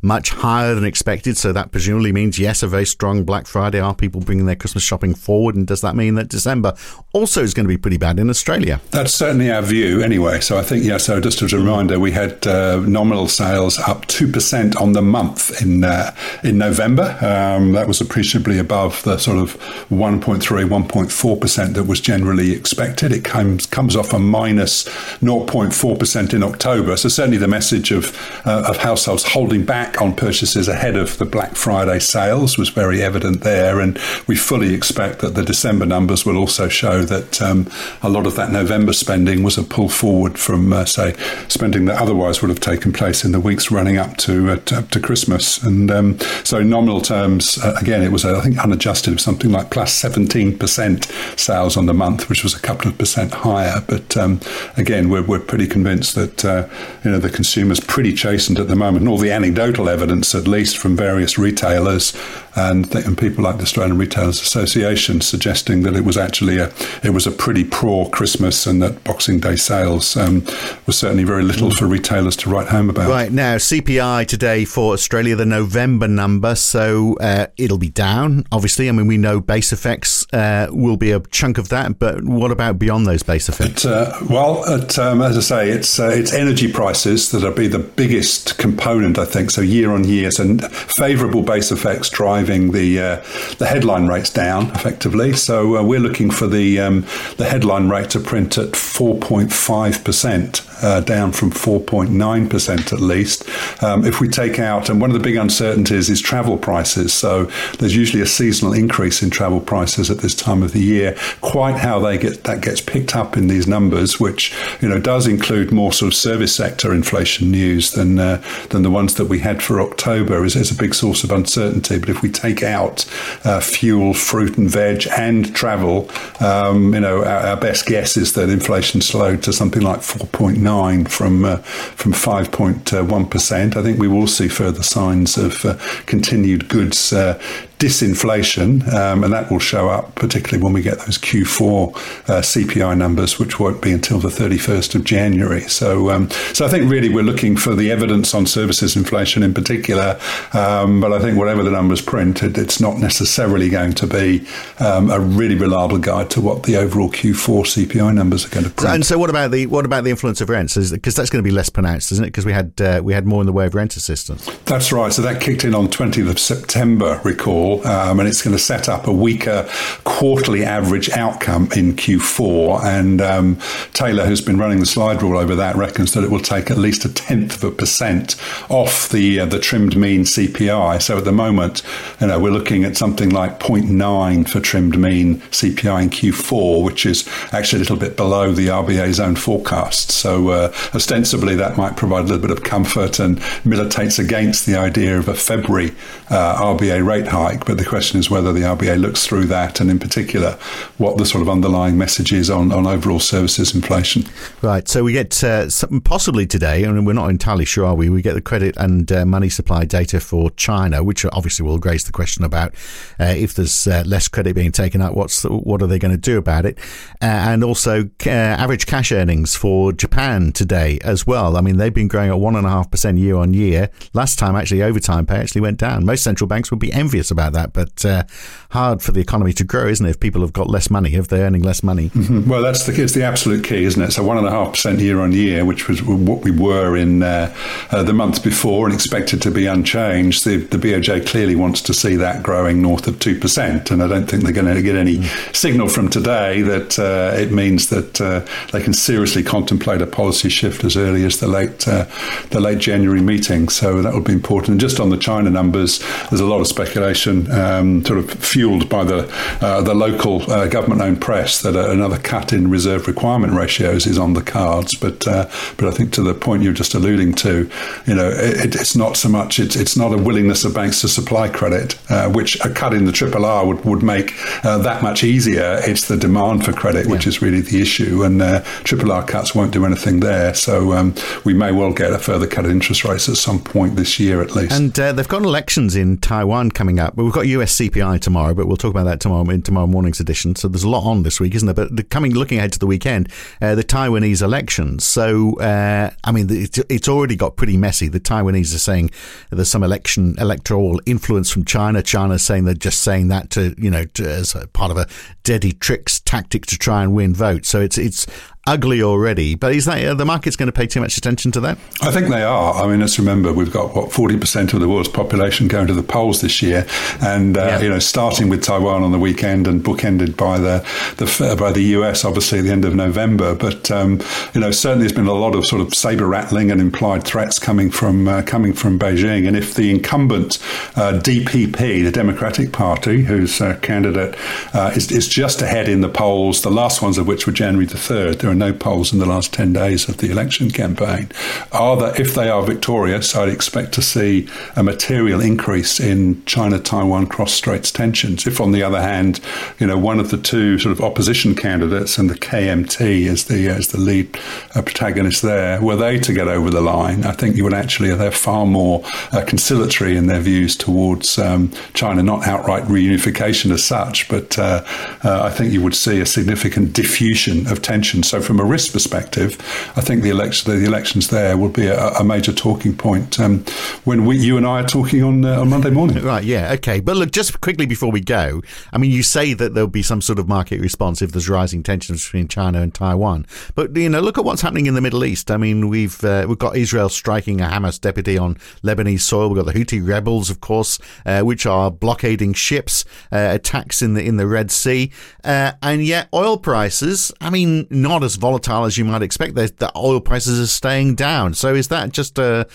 much 0.03 0.31
higher 0.31 0.75
than 0.75 0.85
expected. 0.85 1.37
So 1.37 1.53
that 1.53 1.73
presumably 1.73 2.13
means 2.13 2.39
yes, 2.39 2.63
a 2.63 2.69
very 2.69 2.87
strong 2.87 3.25
Black 3.25 3.49
Friday. 3.49 3.81
Are 3.81 3.95
people 3.95 4.21
bringing 4.21 4.47
their 4.47 4.55
Christmas 4.55 4.85
shopping 4.85 5.15
forward? 5.17 5.57
And 5.57 5.67
does 5.67 5.81
that 5.81 5.97
mean 5.97 6.15
that 6.15 6.29
December 6.29 6.75
also 7.13 7.25
also 7.25 7.43
is 7.43 7.55
going 7.55 7.65
to 7.65 7.69
be 7.69 7.79
pretty 7.79 7.97
bad 7.97 8.19
in 8.19 8.29
Australia. 8.29 8.83
That's 8.91 9.15
certainly 9.15 9.51
our 9.51 9.63
view, 9.63 10.03
anyway. 10.03 10.41
So 10.41 10.59
I 10.59 10.63
think, 10.63 10.85
yeah, 10.85 10.99
so 10.99 11.23
just 11.23 11.41
as 11.41 11.55
a 11.55 11.59
reminder, 11.59 11.99
we 11.99 12.13
had 12.13 12.47
uh, 12.47 12.81
nominal 12.87 13.29
sales 13.29 13.79
up 13.79 14.07
2% 14.09 14.79
on 14.79 14.93
the 14.93 15.01
month 15.01 15.63
in 15.63 15.85
uh, 15.85 16.15
in 16.45 16.59
November. 16.59 17.17
Um, 17.21 17.73
that 17.73 17.89
was 17.89 18.01
appreciably 18.01 18.59
above 18.59 19.03
the 19.03 19.19
sort 19.19 19.39
of 19.39 19.59
1.3, 19.89 20.41
1.4% 20.43 21.75
that 21.75 21.85
was 21.85 22.01
generally 22.01 22.53
expected. 22.53 23.13
It 23.13 23.25
comes, 23.25 23.67
comes 23.67 23.97
off 23.97 24.13
a 24.13 24.19
minus 24.19 24.85
0.4% 24.85 26.35
in 26.35 26.43
October. 26.43 26.97
So 26.97 27.09
certainly 27.09 27.39
the 27.39 27.49
message 27.49 27.91
of, 27.91 28.17
uh, 28.45 28.65
of 28.69 28.77
households 28.77 29.25
holding 29.25 29.65
back 29.65 30.01
on 30.03 30.15
purchases 30.15 30.69
ahead 30.69 30.97
of 30.97 31.17
the 31.19 31.25
Black 31.25 31.57
Friday 31.57 31.99
sales 31.99 32.59
was 32.59 32.69
very 32.69 33.03
evident 33.03 33.43
there. 33.43 33.81
And 33.81 33.99
we 34.27 34.37
fully 34.37 34.75
expect 34.75 35.21
that 35.21 35.35
the 35.35 35.43
December 35.43 35.87
numbers 35.87 36.27
will 36.27 36.37
also 36.37 36.69
show 36.69 37.03
that 37.05 37.41
um, 37.41 37.71
a 38.03 38.09
lot 38.09 38.27
of 38.27 38.37
that 38.37 38.53
November 38.53 38.93
spending 38.93 39.43
was 39.43 39.57
a 39.57 39.63
pull 39.63 39.89
forward 39.89 40.39
from, 40.39 40.73
uh, 40.73 40.85
say, 40.85 41.15
spending 41.49 41.87
that 41.87 42.01
otherwise 42.01 42.43
would 42.43 42.51
have 42.51 42.61
taken 42.61 42.93
place 42.93 43.25
in 43.25 43.33
the 43.33 43.41
weeks 43.41 43.71
running 43.71 43.97
up 43.97 44.17
to 44.19 44.51
uh, 44.51 44.57
to, 44.57 44.83
to, 44.83 45.01
Christmas. 45.01 45.63
And 45.63 45.91
um, 45.91 46.19
so, 46.43 46.59
in 46.59 46.71
nominal 46.71 47.00
terms, 47.00 47.59
uh, 47.59 47.76
again, 47.81 48.03
it 48.03 48.12
was, 48.12 48.25
uh, 48.25 48.38
I 48.38 48.43
think, 48.43 48.59
unadjusted, 48.59 49.21
something 49.21 49.53
like 49.53 49.71
plus 49.71 50.03
17% 50.03 51.38
sales 51.38 51.76
on 51.76 51.87
the 51.87 51.95
month, 51.95 52.29
which 52.29 52.43
was 52.43 52.55
a 52.55 52.61
couple 52.61 52.88
of 52.88 52.99
percent 52.99 53.33
higher. 53.33 53.83
But 53.87 54.17
um, 54.17 54.41
again, 54.76 55.09
we're, 55.09 55.23
we're 55.23 55.41
pretty 55.41 55.67
convinced 55.67 56.14
that 56.14 56.45
uh, 56.45 56.69
you 57.05 57.11
know 57.11 57.19
the 57.19 57.31
consumer's 57.31 57.81
pretty 57.81 58.12
chastened 58.12 58.59
at 58.59 58.69
the 58.69 58.76
moment, 58.76 59.03
and 59.03 59.09
all 59.09 59.19
the 59.19 59.31
anecdotal 59.31 59.88
evidence, 59.88 60.35
at 60.35 60.49
least 60.49 60.79
from 60.79 60.97
various 60.97 61.38
retailers 61.38 62.17
and, 62.57 62.91
th- 62.91 63.05
and 63.05 63.17
people 63.17 63.45
like 63.45 63.57
the 63.57 63.63
Australian 63.63 63.99
Retailers 63.99 64.41
Association, 64.41 65.21
suggesting 65.21 65.83
that 65.83 65.95
it 65.95 66.05
was 66.05 66.17
actually 66.17 66.59
a 66.59 66.73
it 67.03 67.11
was 67.11 67.27
a 67.27 67.31
pretty 67.31 67.65
poor 67.65 68.09
Christmas 68.11 68.67
and 68.67 68.83
that 68.83 69.03
Boxing 69.05 69.41
Day 69.41 69.57
sales 69.57 70.17
um, 70.17 70.45
was 70.87 70.97
certainly 70.99 71.25
very 71.25 71.43
little 71.43 71.71
for 71.71 71.87
retailers 71.87 72.37
to 72.37 72.51
write 72.51 72.69
home 72.69 72.91
about. 72.91 73.09
Right 73.09 73.33
now, 73.33 73.57
CPI 73.57 74.27
today 74.27 74.65
for 74.65 74.93
Australia, 74.93 75.37
the 75.37 75.47
November 75.47 76.09
number, 76.09 76.55
so 76.55 77.17
uh, 77.21 77.47
it'll 77.57 77.79
be 77.79 77.91
down. 77.91 78.45
Obviously, 78.53 78.89
I 78.89 78.93
mean 78.93 79.07
we 79.07 79.17
know 79.17 79.41
base 79.41 79.73
effects 79.73 80.27
uh, 80.33 80.69
will 80.71 80.97
be 80.97 81.11
a 81.11 81.21
chunk 81.21 81.59
of 81.59 81.69
that, 81.71 81.99
but 81.99 82.25
what 82.25 82.51
about 82.51 82.79
beyond 82.79 83.07
those 83.07 83.23
base 83.23 83.49
effects? 83.49 83.85
uh, 83.85 84.19
well, 84.29 84.65
at, 84.67 84.99
um, 84.99 85.23
as 85.23 85.37
I 85.37 85.41
say, 85.41 85.71
it's 85.71 85.99
uh, 85.99 86.09
it's 86.09 86.33
energy 86.33 86.71
prices 86.73 87.31
that'll 87.31 87.53
be 87.53 87.69
the 87.69 87.79
biggest 87.79 88.59
component, 88.59 89.19
I 89.19 89.25
think. 89.25 89.51
So 89.51 89.61
year 89.61 89.93
on 89.93 90.05
year, 90.05 90.31
so 90.31 90.57
favourable 90.59 91.43
base 91.43 91.71
effects 91.71 92.09
driving 92.45 92.73
the 92.73 93.01
uh, 93.01 93.17
the 93.59 93.67
headline 93.67 94.07
rates 94.07 94.31
down 94.31 94.71
effectively. 94.71 95.33
So 95.33 95.79
uh, 95.79 95.83
we're 95.83 96.01
looking 96.01 96.31
for 96.31 96.47
the 96.47 96.79
um, 96.81 97.07
the 97.37 97.47
headline 97.47 97.89
rate 97.89 98.11
to 98.11 98.21
print 98.21 98.59
at 98.59 98.73
4.5% 98.73 100.74
uh, 100.85 101.00
down 101.00 101.33
from 101.33 101.50
4.9% 101.50 102.93
at 102.93 103.00
least. 103.00 103.49
Um, 103.83 104.05
if 104.05 104.21
we 104.21 104.29
take 104.29 104.59
out, 104.59 104.91
and 104.91 105.00
one 105.00 105.11
of 105.11 105.14
the 105.14 105.23
big 105.23 105.37
uncertainties 105.37 106.11
is 106.11 106.21
travel 106.21 106.59
prices. 106.59 107.14
So 107.14 107.47
there's 107.79 107.97
usually 107.97 108.23
a 108.23 108.26
seasonal 108.26 108.75
increase 108.75 109.23
in 109.23 109.31
travel 109.31 109.61
prices 109.61 110.11
at 110.11 110.19
this 110.19 110.35
time 110.35 110.62
of 110.62 110.73
the 110.73 110.81
year. 110.81 111.17
Quite 111.41 111.76
how 111.76 111.99
they 112.00 112.19
get 112.19 112.45
that 112.45 112.61
gets 112.61 112.83
picked 112.83 113.17
up 113.17 113.37
in 113.37 113.49
these 113.49 113.67
numbers, 113.67 114.21
which 114.21 114.55
you 114.83 114.88
know 114.88 115.00
does 115.00 115.26
include 115.26 115.73
more 115.73 115.93
sort 115.93 116.12
of 116.12 116.17
service 116.17 116.55
sector 116.55 116.93
inflation 116.93 117.50
news 117.50 117.93
than 117.93 118.19
uh, 118.19 118.43
than 118.69 118.83
the 118.83 118.91
ones 118.91 119.14
that 119.14 119.26
we 119.26 119.38
had 119.38 119.62
for 119.62 119.81
October, 119.81 120.45
is, 120.45 120.55
is 120.55 120.71
a 120.71 120.75
big 120.75 120.95
source 120.95 121.25
of 121.25 121.31
uncertainty. 121.31 121.99
But 121.99 122.11
if 122.11 122.21
we 122.21 122.31
take 122.31 122.62
out 122.62 123.07
uh, 123.45 123.61
fuel, 123.61 124.12
fruit 124.12 124.59
and 124.59 124.69
veg, 124.69 125.07
and 125.17 125.55
travel, 125.55 126.11
um, 126.41 126.93
you 126.93 127.00
know 127.00 127.25
our, 127.25 127.47
our, 127.49 127.57
best 127.57 127.87
guess 127.87 128.19
is 128.19 128.35
that 128.35 128.50
inflation 128.50 129.00
slowed 129.00 129.43
to 129.45 129.53
something 129.53 129.81
like 129.81 130.00
4.9 130.00 130.74
nine 130.75 131.04
from 131.07 131.45
uh, 131.45 131.57
from 132.00 132.12
five 132.12 132.47
point 132.50 132.93
one 132.93 133.26
percent. 133.26 133.76
I 133.76 133.83
think 133.83 133.99
we 133.99 134.09
will 134.09 134.26
see 134.26 134.49
further 134.49 134.83
signs 134.83 135.37
of 135.37 135.64
uh, 135.64 135.76
continued 136.07 136.69
goods 136.69 137.12
uh, 137.12 137.38
disinflation, 137.78 138.87
um, 138.93 139.25
and 139.25 139.33
that 139.33 139.50
will 139.50 139.59
show 139.59 139.88
up 139.88 140.14
particularly 140.14 140.62
when 140.62 140.73
we 140.73 140.83
get 140.83 140.99
those 141.00 141.19
Q4 141.19 141.95
uh, 141.95 142.40
CPI 142.40 142.97
numbers, 142.97 143.38
which 143.38 143.59
won't 143.59 143.83
be 143.83 143.93
until 143.93 144.19
the 144.19 144.28
31st 144.28 144.95
of 144.95 145.04
January. 145.04 145.62
So, 145.62 146.11
um, 146.11 146.31
so 146.52 146.64
I 146.64 146.69
think 146.69 146.90
really 146.90 147.09
we're 147.09 147.25
looking 147.25 147.57
for 147.57 147.75
the 147.75 147.90
evidence 147.90 148.35
on 148.35 148.47
services 148.47 148.97
inflation 148.97 149.43
in 149.43 149.52
particular. 149.54 150.19
Um, 150.52 151.00
but 151.00 151.12
I 151.12 151.19
think 151.19 151.37
whatever 151.37 151.62
the 151.62 151.71
numbers 151.71 152.00
printed, 152.00 152.57
it's 152.59 152.81
not 152.81 152.99
necessarily 152.99 153.69
going 153.69 153.93
to 153.95 154.07
be 154.07 154.47
um, 154.78 155.11
a 155.11 155.21
really 155.21 155.57
reliable 155.57 155.99
guide 155.99 156.31
to 156.31 156.40
what 156.40 156.62
the 156.64 156.76
overall 156.76 157.11
Q4 157.11 157.87
CPI 157.87 158.14
numbers 158.14 158.47
are 158.47 158.50
going 158.50 158.64
to 158.64 158.71
print. 158.71 158.95
And 158.95 159.07
so, 159.07 159.19
what 159.19 159.31
about 159.31 159.50
the 159.50 159.66
what 159.66 159.85
about 159.85 160.04
the 160.04 160.11
influence 160.11 160.40
of 160.40 160.49
rents? 160.49 160.76
Because 160.90 161.14
that's 161.14 161.31
going 161.31 161.43
to 161.43 161.49
be 161.49 161.54
less 161.54 161.69
pronounced, 161.71 162.12
isn't 162.12 162.25
it? 162.25 162.28
Because 162.28 162.47
we 162.47 162.52
had 162.52 162.73
uh, 162.81 163.00
we 163.02 163.12
had 163.12 163.26
more 163.26 163.43
in 163.43 163.47
the 163.47 163.52
way 163.52 163.66
of 163.66 163.75
rent 163.75 163.97
assistance. 163.97 164.49
That's 164.64 164.93
right. 164.93 165.12
So 165.12 165.23
that 165.23 165.40
kicked 165.40 165.64
in 165.64 165.75
on 165.75 165.88
20th 165.88 166.31
of 166.31 166.38
September. 166.38 167.21
Recall 167.25 167.63
um, 167.73 168.21
and 168.21 168.28
it's 168.28 168.42
going 168.42 168.56
to 168.56 168.62
set 168.62 168.88
up 168.88 169.06
a 169.06 169.12
weaker 169.12 169.68
quarterly 170.04 170.64
average 170.64 171.11
outcome 171.11 171.64
in 171.76 171.94
Q4. 171.94 172.85
And 172.85 173.21
um, 173.21 173.59
Taylor, 173.92 174.25
who's 174.26 174.40
been 174.40 174.59
running 174.59 174.80
the 174.80 174.87
slide 174.87 175.23
rule 175.23 175.38
over 175.38 175.54
that, 175.54 175.76
reckons 175.76 176.12
that 176.14 176.25
it 176.25 176.30
will 176.30 176.40
take 176.40 176.71
at 176.71 176.78
least 176.78 177.04
a 177.04 177.12
tenth 177.12 177.56
of 177.56 177.64
a 177.64 177.71
percent 177.71 178.37
off 178.68 179.09
the 179.09 179.40
uh, 179.40 179.47
the 179.47 179.59
trimmed 179.59 179.97
mean 179.97 180.23
CPI. 180.23 181.00
So 181.02 181.18
at 181.18 181.25
the 181.25 181.33
moment, 181.33 181.83
you 182.21 182.26
know, 182.26 182.38
we're 182.38 182.50
looking 182.50 182.85
at 182.85 182.97
something 182.97 183.30
like 183.30 183.61
0.9 183.61 184.49
for 184.49 184.61
trimmed 184.61 184.99
mean 184.99 185.37
CPI 185.50 186.04
in 186.04 186.11
Q4, 186.11 186.85
which 186.85 187.06
is 187.06 187.28
actually 187.52 187.78
a 187.78 187.83
little 187.83 187.97
bit 187.97 188.16
below 188.16 188.52
the 188.52 188.68
RBA's 188.68 189.21
own 189.21 189.37
forecast. 189.37 190.11
So 190.11 190.49
uh, 190.49 190.73
ostensibly, 190.94 191.54
that 191.56 191.76
might 191.76 191.97
provide 191.97 192.21
a 192.21 192.28
little 192.28 192.38
bit 192.38 192.50
of 192.50 192.62
comfort 192.62 193.18
and 193.18 193.40
militates 193.64 194.18
against 194.18 194.66
the 194.66 194.76
idea 194.76 195.18
of 195.18 195.28
a 195.28 195.35
February 195.35 195.92
uh, 196.30 196.56
RBA 196.61 197.04
rate 197.06 197.28
hike 197.28 197.54
but 197.67 197.79
the 197.79 197.85
question 197.85 198.19
is 198.19 198.31
whether 198.31 198.53
the 198.53 198.61
RBA 198.61 199.01
looks 199.01 199.27
through 199.27 199.47
that, 199.47 199.81
and 199.81 199.91
in 199.91 199.99
particular, 199.99 200.59
what 200.99 201.17
the 201.17 201.27
sort 201.27 201.43
of 201.43 201.49
underlying 201.49 201.99
message 201.99 202.33
is 202.33 202.51
on, 202.51 202.73
on 202.73 202.87
overall 202.87 203.21
services 203.21 203.75
inflation. 203.75 204.25
Right. 204.63 204.89
So 204.89 205.05
we 205.05 205.13
get 205.13 205.43
uh, 205.45 205.69
possibly 206.05 206.47
today, 206.47 206.85
and 206.85 207.07
we're 207.07 207.13
not 207.13 207.31
entirely 207.31 207.65
sure, 207.65 207.87
are 207.87 207.95
we? 207.95 208.09
We 208.09 208.23
get 208.23 208.35
the 208.35 208.41
credit 208.41 208.77
and 208.77 209.11
uh, 209.11 209.25
money 209.25 209.49
supply 209.49 209.85
data 209.85 210.21
for 210.21 210.51
China, 210.53 211.03
which 211.03 211.25
obviously 211.27 211.67
will 211.67 211.79
raise 211.79 212.05
the 212.05 212.13
question 212.13 212.45
about 212.45 212.75
uh, 213.21 213.35
if 213.37 213.55
there's 213.55 213.87
uh, 213.87 214.03
less 214.07 214.29
credit 214.29 214.55
being 214.55 214.73
taken 214.73 215.01
out, 215.01 215.15
what's 215.15 215.43
the, 215.43 215.51
what 215.51 215.83
are 215.83 215.87
they 215.87 215.99
going 215.99 216.13
to 216.13 216.19
do 216.19 216.39
about 216.39 216.67
it? 216.67 216.79
Uh, 217.23 217.27
and 217.27 217.63
also 217.63 218.11
uh, 218.27 218.31
average 218.31 218.87
cash 218.87 219.13
earnings 219.13 219.55
for 219.55 219.93
Japan 219.93 220.53
today 220.53 220.99
as 221.05 221.27
well. 221.27 221.57
I 221.57 221.61
mean, 221.61 221.77
they've 221.77 221.95
been 221.95 222.09
growing 222.09 222.31
at 222.31 222.39
one 222.39 222.57
and 222.57 222.67
a 222.67 222.71
half 222.71 222.91
percent 222.91 223.19
year 223.19 223.37
on 223.37 223.55
year. 223.55 223.91
Last 224.13 224.39
time, 224.39 224.57
actually, 224.57 224.83
overtime 224.83 225.27
pay 225.27 225.37
actually 225.37 225.61
went 225.61 225.79
down. 225.79 226.05
Most 226.05 226.23
central 226.23 226.49
banks 226.49 226.71
would 226.71 226.81
be 226.81 226.93
envious 226.93 227.31
about 227.31 227.44
about 227.45 227.53
that, 227.53 227.73
but 227.73 228.05
uh, 228.05 228.25
hard 228.71 229.03
for 229.03 229.13
the 229.13 229.21
economy 229.21 229.53
to 229.55 229.65
grow, 229.65 229.87
isn't 229.87 230.05
it? 230.05 230.11
If 230.11 230.21
people 230.21 230.41
have 230.41 230.53
got 230.53 230.69
less 230.69 230.91
money, 230.91 231.15
if 231.15 231.29
they're 231.29 231.45
earning 231.45 231.63
less 231.63 231.83
money. 231.83 232.11
Mm-hmm. 232.11 232.49
Well, 232.49 232.63
that's 232.63 232.87
the 232.87 233.03
it's 233.03 233.15
the 233.15 233.25
absolute 233.25 233.65
key, 233.65 233.85
isn't 233.85 234.01
it? 234.01 234.13
So 234.13 234.23
one 234.23 234.39
and 234.39 234.47
a 234.47 234.51
half 234.51 234.73
percent 234.73 235.01
year 235.01 235.21
on 235.21 235.33
year, 235.33 235.65
which 235.65 235.89
was 235.89 236.03
what 236.03 236.43
we 236.43 236.51
were 236.51 236.97
in 236.97 237.23
uh, 237.23 237.55
uh, 237.91 238.03
the 238.03 238.13
month 238.13 238.43
before, 238.43 238.87
and 238.87 238.95
expected 238.95 239.43
to 239.43 239.51
be 239.51 239.67
unchanged. 239.67 240.45
The, 240.45 240.57
the 240.57 240.79
BOJ 240.79 241.27
clearly 241.27 241.57
wants 241.57 241.83
to 241.83 241.95
see 241.95 242.17
that 242.17 242.43
growing 242.43 242.83
north 242.83 243.07
of 243.07 243.19
two 243.19 243.39
percent, 243.39 243.91
and 243.91 244.03
I 244.03 244.09
don't 244.09 244.29
think 244.29 244.43
they're 244.43 244.53
going 244.53 244.75
to 244.75 244.83
get 244.83 244.97
any 244.97 245.19
mm. 245.19 245.55
signal 245.55 245.89
from 245.89 246.09
today 246.09 246.63
that 246.63 246.99
uh, 246.99 247.37
it 247.37 247.53
means 247.53 247.89
that 247.91 248.21
uh, 248.21 248.45
they 248.73 248.83
can 248.83 248.93
seriously 248.93 249.43
contemplate 249.43 250.03
a 250.03 250.07
policy 250.07 250.49
shift 250.49 250.85
as 250.85 250.97
early 250.97 251.25
as 251.25 251.41
the 251.41 251.49
late 251.49 251.87
uh, 251.87 252.07
the 252.51 252.61
late 252.61 252.79
January 252.79 253.21
meeting. 253.21 253.69
So 253.69 254.03
that 254.03 254.15
would 254.15 254.25
be 254.25 254.33
important. 254.33 254.71
And 254.71 254.81
just 254.81 255.01
on 255.01 255.11
the 255.11 255.17
China 255.17 255.51
numbers, 255.51 255.99
there's 256.31 256.41
a 256.41 256.47
lot 256.47 256.61
of 256.61 256.67
speculation, 256.67 257.34
um, 257.50 258.05
sort 258.05 258.19
of 258.19 258.31
fueled 258.31 258.88
by 258.88 259.05
the 259.05 259.21
uh, 259.61 259.81
the 259.83 259.95
local 259.95 260.35
uh, 260.50 260.67
government-owned 260.67 261.21
press, 261.21 261.62
that 261.62 261.76
another 261.76 262.19
cut 262.19 262.53
in 262.53 262.71
reserve 262.71 263.07
requirement 263.07 263.53
ratios 263.53 264.07
is 264.07 264.19
on 264.19 264.35
the 264.35 264.43
cards. 264.43 264.91
But 264.97 265.26
uh, 265.26 265.49
but 265.76 265.88
I 265.88 265.91
think 265.91 266.12
to 266.14 266.23
the 266.23 266.35
point 266.35 266.62
you're 266.62 266.73
just 266.73 266.95
alluding 266.95 267.35
to, 267.35 267.71
you 268.07 268.14
know, 268.14 268.29
it, 268.29 268.75
it's 268.75 268.97
not 268.97 269.17
so 269.17 269.29
much 269.29 269.59
it's 269.59 269.76
it's 269.76 269.97
not 269.97 270.12
a 270.12 270.19
willingness 270.19 270.64
of 270.64 270.75
banks 270.75 271.00
to 271.00 271.09
supply 271.09 271.49
credit, 271.49 271.99
uh, 272.11 272.29
which 272.31 272.59
a 272.64 272.71
cut 272.71 272.93
in 272.95 273.05
the 273.05 273.12
triple 273.12 273.45
R 273.45 273.67
would 273.67 273.85
would 273.85 274.03
make 274.03 274.35
uh, 274.64 274.79
that 274.79 275.03
much 275.03 275.25
easier. 275.25 275.81
It's 275.85 276.09
the 276.09 276.17
demand 276.17 276.64
for 276.64 276.73
credit, 276.73 277.07
which 277.07 277.26
is 277.26 277.43
really 277.43 277.61
the 277.61 277.81
issue, 277.81 278.23
and 278.25 278.41
triple 278.85 279.12
R 279.12 279.25
cuts 279.25 279.55
won't 279.55 279.73
do 279.73 279.85
anything 279.85 280.21
there. 280.21 280.55
So 280.55 280.93
um, 280.93 281.14
we 281.45 281.55
may 281.55 281.73
well 281.73 281.93
get 281.93 282.12
a 282.12 282.19
further 282.19 282.47
cut 282.47 282.67
in 282.67 282.73
interest 282.73 283.05
rates 283.05 283.29
at 283.29 283.37
some 283.37 283.61
point 283.61 283.97
this 283.97 284.19
year, 284.21 284.43
at 284.43 284.55
least. 284.55 284.73
And 284.73 284.99
uh, 284.99 285.12
they've 285.12 285.29
got 285.29 285.43
elections 285.43 285.97
in 285.97 286.19
Taiwan 286.19 286.71
coming 286.71 286.99
up. 286.99 287.17
We've 287.25 287.33
got 287.33 287.47
US 287.49 287.75
CPI 287.76 288.21
tomorrow, 288.21 288.52
but 288.52 288.66
we'll 288.66 288.76
talk 288.76 288.90
about 288.90 289.04
that 289.04 289.19
tomorrow 289.19 289.49
in 289.49 289.62
tomorrow 289.62 289.87
morning's 289.87 290.21
edition. 290.21 290.57
So 290.57 290.69
there's 290.69 290.85
a 290.85 290.88
lot 290.88 291.04
on 291.04 291.23
this 291.23 291.40
week, 291.40 291.54
isn't 291.54 291.66
there? 291.66 291.75
But 291.75 291.97
the, 291.97 292.02
coming, 292.02 292.35
looking 292.35 292.59
ahead 292.59 292.73
to 292.75 292.78
the 292.78 292.87
weekend, 292.87 293.31
uh, 293.62 293.75
the 293.75 293.83
Taiwanese 293.83 294.43
elections. 294.43 295.04
So 295.04 295.59
uh, 295.59 296.11
I 296.23 296.33
mean, 296.33 296.49
it's, 296.50 296.78
it's 296.90 297.09
already 297.09 297.35
got 297.35 297.57
pretty 297.57 297.78
messy. 297.78 298.09
The 298.09 298.21
Taiwanese 298.21 298.75
are 298.75 298.78
saying 298.78 299.11
there's 299.50 299.71
some 299.71 299.83
election 299.83 300.35
electoral 300.38 301.00
influence 301.07 301.50
from 301.50 301.64
China. 301.64 302.02
China's 302.02 302.43
saying 302.43 302.66
they're 302.66 302.75
just 302.75 303.00
saying 303.00 303.28
that 303.28 303.49
to 303.50 303.75
you 303.78 303.90
know 303.90 304.04
to, 304.04 304.31
as 304.31 304.54
part 304.75 304.90
of 304.90 304.99
a 304.99 305.07
deadly 305.45 305.73
tricks 305.73 306.21
tactic 306.21 306.66
to 306.66 306.78
try 306.78 307.02
and 307.02 307.14
win 307.14 307.35
votes. 307.35 307.71
So 307.71 307.81
it's 307.81 307.97
it's 307.97 308.26
ugly 308.66 309.02
already. 309.02 309.54
But 309.54 309.75
is 309.75 309.85
that 309.85 310.04
uh, 310.04 310.14
the 310.14 310.25
market's 310.25 310.56
going 310.56 310.66
to 310.66 310.73
pay 310.73 310.87
too 310.87 311.00
much 311.00 311.16
attention 311.16 311.52
to 311.52 311.61
that? 311.61 311.78
I 312.02 312.11
think 312.11 312.28
they 312.28 312.42
are. 312.42 312.75
I 312.75 312.88
mean, 312.88 313.00
let's 313.00 313.18
remember 313.18 313.52
we've 313.52 313.73
got 313.73 313.94
what 313.94 314.12
forty 314.12 314.38
percent 314.38 314.73
of 314.73 314.80
the 314.80 314.88
world's 314.88 315.09
population 315.09 315.68
going 315.68 315.87
to 315.87 315.94
the 315.94 316.02
polls 316.02 316.40
this 316.40 316.62
year, 316.62 316.87
and 317.23 317.56
uh, 317.56 317.61
yeah. 317.61 317.80
you 317.80 317.88
know, 317.88 317.99
starting 317.99 318.49
with 318.49 318.62
Taiwan 318.62 319.02
on 319.02 319.12
the 319.12 319.18
weekend 319.18 319.66
and 319.66 319.83
bookended 319.83 320.37
by 320.37 320.59
the, 320.59 320.78
the 321.16 321.56
by 321.59 321.73
the 321.73 321.83
US, 321.83 322.25
obviously 322.25 322.59
at 322.59 322.64
the 322.64 322.71
end 322.71 322.85
of 322.85 322.94
November. 322.94 323.54
But 323.54 323.90
um, 323.90 324.21
you 324.54 324.61
know, 324.61 324.71
certainly 324.71 325.04
there's 325.04 325.12
been 325.12 325.26
a 325.26 325.33
lot 325.33 325.54
of 325.54 325.66
sort 325.66 325.80
of 325.83 325.94
saber 325.94 326.26
rattling 326.26 326.71
and 326.71 326.80
implied 326.80 327.25
threats 327.25 327.59
coming 327.59 327.90
from 327.90 328.28
uh, 328.28 328.42
coming 328.42 328.73
from 328.73 328.99
Beijing. 328.99 329.47
And 329.47 329.56
if 329.56 329.75
the 329.75 329.90
incumbent 329.90 330.59
uh, 330.97 331.21
DPP, 331.23 332.04
the 332.04 332.11
Democratic 332.12 332.73
Party, 332.73 333.23
whose 333.23 333.61
uh, 333.61 333.76
candidate 333.83 334.37
uh, 334.75 334.92
is, 334.94 335.11
is 335.11 335.28
just 335.28 335.62
ahead 335.62 335.88
in 335.88 336.00
the 336.00 336.09
polls, 336.09 336.62
the 336.62 336.71
last 336.71 337.02
ones 337.02 337.18
of 337.18 337.26
which 337.26 337.47
were 337.47 337.52
January 337.52 337.87
the 337.87 337.99
third, 337.99 338.38
no 338.55 338.73
polls 338.73 339.13
in 339.13 339.19
the 339.19 339.27
last 339.27 339.53
10 339.53 339.73
days 339.73 340.09
of 340.09 340.19
the 340.19 340.31
election 340.31 340.71
campaign, 340.71 341.31
are 341.73 341.97
that 341.97 342.19
if 342.19 342.35
they 342.35 342.49
are 342.49 342.63
victorious, 342.63 343.35
I'd 343.35 343.49
expect 343.49 343.93
to 343.95 344.03
see 344.03 344.49
a 344.77 344.83
material 344.83 345.41
increase 345.41 346.01
in 346.01 346.45
China 346.45 346.79
Taiwan 346.79 347.27
cross 347.27 347.53
straits 347.53 347.91
tensions. 347.91 348.47
If, 348.47 348.61
on 348.61 348.73
the 348.73 348.83
other 348.83 349.01
hand, 349.01 349.41
you 349.79 349.87
know, 349.87 349.99
one 349.99 350.21
of 350.21 350.31
the 350.31 350.39
two 350.39 350.79
sort 350.79 350.93
of 350.93 351.01
opposition 351.01 351.55
candidates 351.55 352.19
and 352.19 352.31
the 352.31 352.35
KMT 352.35 353.27
as 353.27 353.45
the, 353.45 353.69
as 353.69 353.89
the 353.89 353.99
lead 353.99 354.39
uh, 354.75 354.83
protagonist 354.83 355.43
there, 355.43 355.81
were 355.81 355.97
they 355.97 356.19
to 356.19 356.33
get 356.33 356.49
over 356.49 356.71
the 356.71 356.81
line, 356.81 357.25
I 357.25 357.33
think 357.33 357.57
you 357.57 357.65
would 357.65 357.75
actually, 357.75 358.15
they're 358.15 358.31
far 358.31 358.67
more 358.67 359.03
uh, 359.33 359.45
conciliatory 359.47 360.17
in 360.17 360.27
their 360.27 360.41
views 360.41 360.77
towards 360.77 361.39
um, 361.39 361.71
China, 361.95 362.23
not 362.23 362.47
outright 362.47 362.85
reunification 362.85 363.71
as 363.71 363.85
such, 363.85 364.29
but 364.29 364.59
uh, 364.59 364.85
uh 365.23 365.43
I 365.45 365.51
think 365.51 365.73
you 365.73 365.83
would 365.83 365.95
see 365.95 366.21
a 366.21 366.27
significant 366.27 366.93
diffusion 366.93 367.67
of 367.67 367.83
tension. 367.83 368.23
So, 368.23 368.41
from 368.45 368.61
a 368.61 368.65
risk 368.65 368.93
perspective, 368.93 369.57
I 369.97 370.01
think 370.01 370.23
the 370.23 370.31
election, 370.31 370.79
the 370.79 370.87
elections 370.87 371.29
there 371.29 371.57
will 371.57 371.69
be 371.69 371.87
a, 371.87 372.11
a 372.11 372.25
major 372.25 372.53
talking 372.53 372.97
point 372.97 373.41
um, 373.41 373.65
when 374.05 374.27
we, 374.27 374.39
you 374.39 374.57
and 374.57 374.67
I 374.67 374.81
are 374.81 374.87
talking 374.87 375.23
on 375.23 375.45
uh, 375.45 375.61
on 375.61 375.71
Monday 375.71 375.91
morning. 375.91 376.23
Right? 376.23 376.45
Yeah. 376.45 376.73
Okay. 376.75 377.01
But 377.01 377.17
look, 377.17 377.33
just 377.33 377.61
quickly 377.61 377.87
before 377.87 378.11
we 378.11 378.21
go, 378.21 378.63
I 378.93 378.99
mean, 378.99 379.11
you 379.11 379.23
say 379.23 379.55
that 379.55 379.75
there'll 379.75 379.89
be 379.89 380.03
some 380.03 380.21
sort 380.21 380.39
of 380.39 380.49
market 380.49 380.81
response 380.81 381.23
if 381.23 381.33
there's 381.33 381.49
rising 381.49 381.83
tensions 381.83 382.25
between 382.25 382.49
China 382.49 382.81
and 382.81 382.95
Taiwan, 382.95 383.47
but 383.75 383.97
you 383.97 384.09
know, 384.09 384.21
look 384.21 384.39
at 384.39 384.45
what's 384.45 384.63
happening 384.63 384.87
in 384.87 384.95
the 384.95 385.01
Middle 385.01 385.25
East. 385.25 385.51
I 385.51 385.57
mean, 385.57 385.89
we've 385.89 386.23
uh, 386.23 386.47
we've 386.49 386.59
got 386.59 386.77
Israel 386.77 387.09
striking 387.09 387.61
a 387.61 387.67
Hamas 387.67 388.01
deputy 388.01 388.37
on 388.39 388.57
Lebanese 388.83 389.21
soil. 389.21 389.49
We've 389.49 389.65
got 389.65 389.73
the 389.73 389.79
Houthi 389.79 390.07
rebels, 390.07 390.51
of 390.51 390.61
course, 390.61 390.99
uh, 391.25 391.43
which 391.43 391.67
are 391.67 391.91
blockading 391.91 392.53
ships, 392.53 393.05
uh, 393.33 393.49
attacks 393.53 394.03
in 394.03 394.15
the 394.15 394.25
in 394.25 394.37
the 394.37 394.47
Red 394.47 394.71
Sea, 394.71 395.11
uh, 395.45 395.73
and 395.83 396.05
yet 396.05 396.29
oil 396.35 396.59
prices. 396.59 397.33
I 397.40 397.51
mean, 397.51 397.87
not 397.90 398.23
as 398.23 398.34
volatile 398.37 398.85
as 398.85 398.97
you 398.99 399.05
might 399.05 399.23
expect. 399.23 399.55
The 399.55 399.92
oil 399.97 400.20
prices 400.20 400.61
are 400.61 400.66
staying 400.66 401.14
down. 401.14 401.55
So 401.55 401.75
is 401.75 401.88
that 401.88 402.12
just 402.12 402.38
a, 402.38 402.66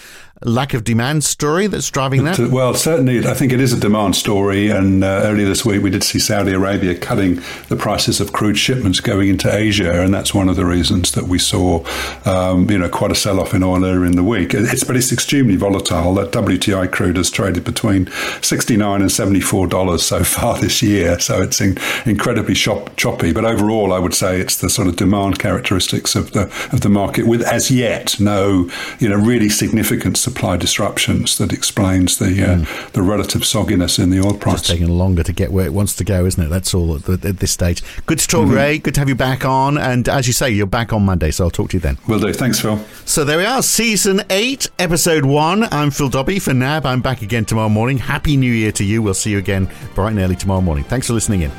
lack 0.44 0.74
of 0.74 0.84
demand 0.84 1.24
story 1.24 1.68
that's 1.68 1.90
driving 1.90 2.24
that? 2.24 2.40
Well, 2.40 2.74
certainly, 2.74 3.26
I 3.28 3.34
think 3.34 3.52
it 3.52 3.60
is 3.60 3.74
a 3.74 3.80
demand 3.80 4.16
story. 4.16 4.70
And 4.70 5.04
uh, 5.04 5.22
earlier 5.24 5.48
this 5.48 5.66
week, 5.66 5.84
we 5.84 5.90
did 5.90 6.04
see 6.04 6.20
Saudi 6.20 6.54
Arabia 6.54 6.96
cutting 6.96 7.42
the 7.68 7.76
prices 7.76 8.22
of 8.22 8.32
crude 8.32 8.58
shipments 8.58 9.00
going 9.00 9.30
into 9.30 9.54
Asia, 9.54 10.02
and 10.02 10.14
that's 10.14 10.34
one 10.34 10.50
of 10.50 10.56
the 10.56 10.66
reasons 10.66 11.12
that 11.14 11.26
we 11.26 11.40
saw, 11.40 11.84
um, 12.26 12.70
you 12.70 12.78
know, 12.78 12.90
quite 12.90 13.12
a 13.12 13.16
sell-off 13.16 13.54
in 13.54 13.64
oil 13.64 13.84
earlier 13.84 14.06
in 14.06 14.16
the 14.16 14.24
week. 14.24 14.54
It's 14.54 14.84
but 14.84 14.96
it's 14.96 15.12
extremely 15.12 15.56
volatile. 15.56 16.14
That 16.14 16.32
WTI 16.32 16.92
crude 16.92 17.18
has 17.18 17.30
traded 17.30 17.64
between 17.64 18.10
sixty-nine 18.42 19.02
and 19.02 19.12
seventy-four 19.12 19.68
dollars 19.68 20.04
so 20.04 20.24
far 20.24 20.58
this 20.58 20.82
year, 20.82 21.20
so 21.20 21.42
it's 21.42 21.60
in, 21.60 21.78
incredibly 22.06 22.56
shop, 22.56 22.96
choppy. 22.96 23.34
But 23.34 23.46
overall, 23.46 23.94
I 23.94 24.00
would 24.00 24.14
say 24.14 24.40
it's 24.40 24.58
the 24.58 24.70
sort 24.70 24.88
of 24.88 24.96
demand 24.96 25.40
characteristics 25.40 26.16
of 26.16 26.32
the 26.32 26.44
of 26.72 26.82
the 26.82 26.90
market 26.90 27.28
with 27.28 27.42
as 27.42 27.70
yet 27.70 28.20
no, 28.20 28.70
you 29.00 29.10
know, 29.10 29.16
really 29.16 29.50
significant 29.50 30.18
supply 30.30 30.58
disruptions 30.58 31.38
that 31.38 31.52
explains 31.52 32.20
the 32.20 32.44
uh, 32.44 32.56
mm. 32.58 32.92
the 32.92 33.02
relative 33.02 33.42
sogginess 33.42 34.02
in 34.02 34.10
the 34.10 34.20
oil 34.20 34.34
price. 34.34 34.60
It's 34.60 34.68
taking 34.68 34.88
longer 34.88 35.24
to 35.24 35.34
get 35.34 35.52
where 35.52 35.66
it 35.66 35.74
wants 35.74 35.96
to 35.96 36.04
go, 36.04 36.26
isn't 36.26 36.44
it? 36.44 36.50
That's 36.50 36.74
all 36.74 36.96
at, 36.96 37.10
at 37.10 37.38
this 37.40 37.52
stage. 37.52 37.84
Good 38.06 38.20
to 38.20 38.28
talk, 38.28 38.46
mm-hmm. 38.46 38.56
Ray. 38.56 38.78
Good 38.78 38.94
to 38.96 39.00
have 39.00 39.10
you 39.10 39.16
back 39.16 39.44
on. 39.46 39.78
And 39.78 40.08
as 40.08 40.28
you 40.28 40.34
say, 40.34 40.50
you're 40.50 40.68
back 40.68 40.94
on 40.94 41.04
Monday, 41.04 41.32
so 41.32 41.46
I'll 41.46 41.50
talk 41.50 41.72
to 41.72 41.78
you 41.78 41.82
then. 41.82 41.98
Will 42.08 42.20
do. 42.20 42.32
Thanks, 42.34 42.60
Phil. 42.60 42.80
So 43.06 43.24
there 43.24 43.38
we 43.38 43.46
are, 43.46 43.64
season 43.64 44.22
eight, 44.30 44.70
episode 44.78 45.26
one. 45.26 45.64
I'm 45.72 45.92
Phil 45.92 46.10
Dobby 46.10 46.40
for 46.40 46.54
NAB. 46.54 46.86
I'm 46.86 47.02
back 47.02 47.22
again 47.22 47.46
tomorrow 47.46 47.70
morning. 47.70 47.98
Happy 47.98 48.38
New 48.38 48.54
Year 48.54 48.72
to 48.74 48.84
you. 48.84 49.02
We'll 49.02 49.14
see 49.14 49.32
you 49.32 49.40
again 49.40 49.70
bright 49.96 50.12
and 50.12 50.20
early 50.20 50.36
tomorrow 50.36 50.62
morning. 50.62 50.84
Thanks 50.84 51.08
for 51.08 51.14
listening 51.14 51.42
in. 51.42 51.52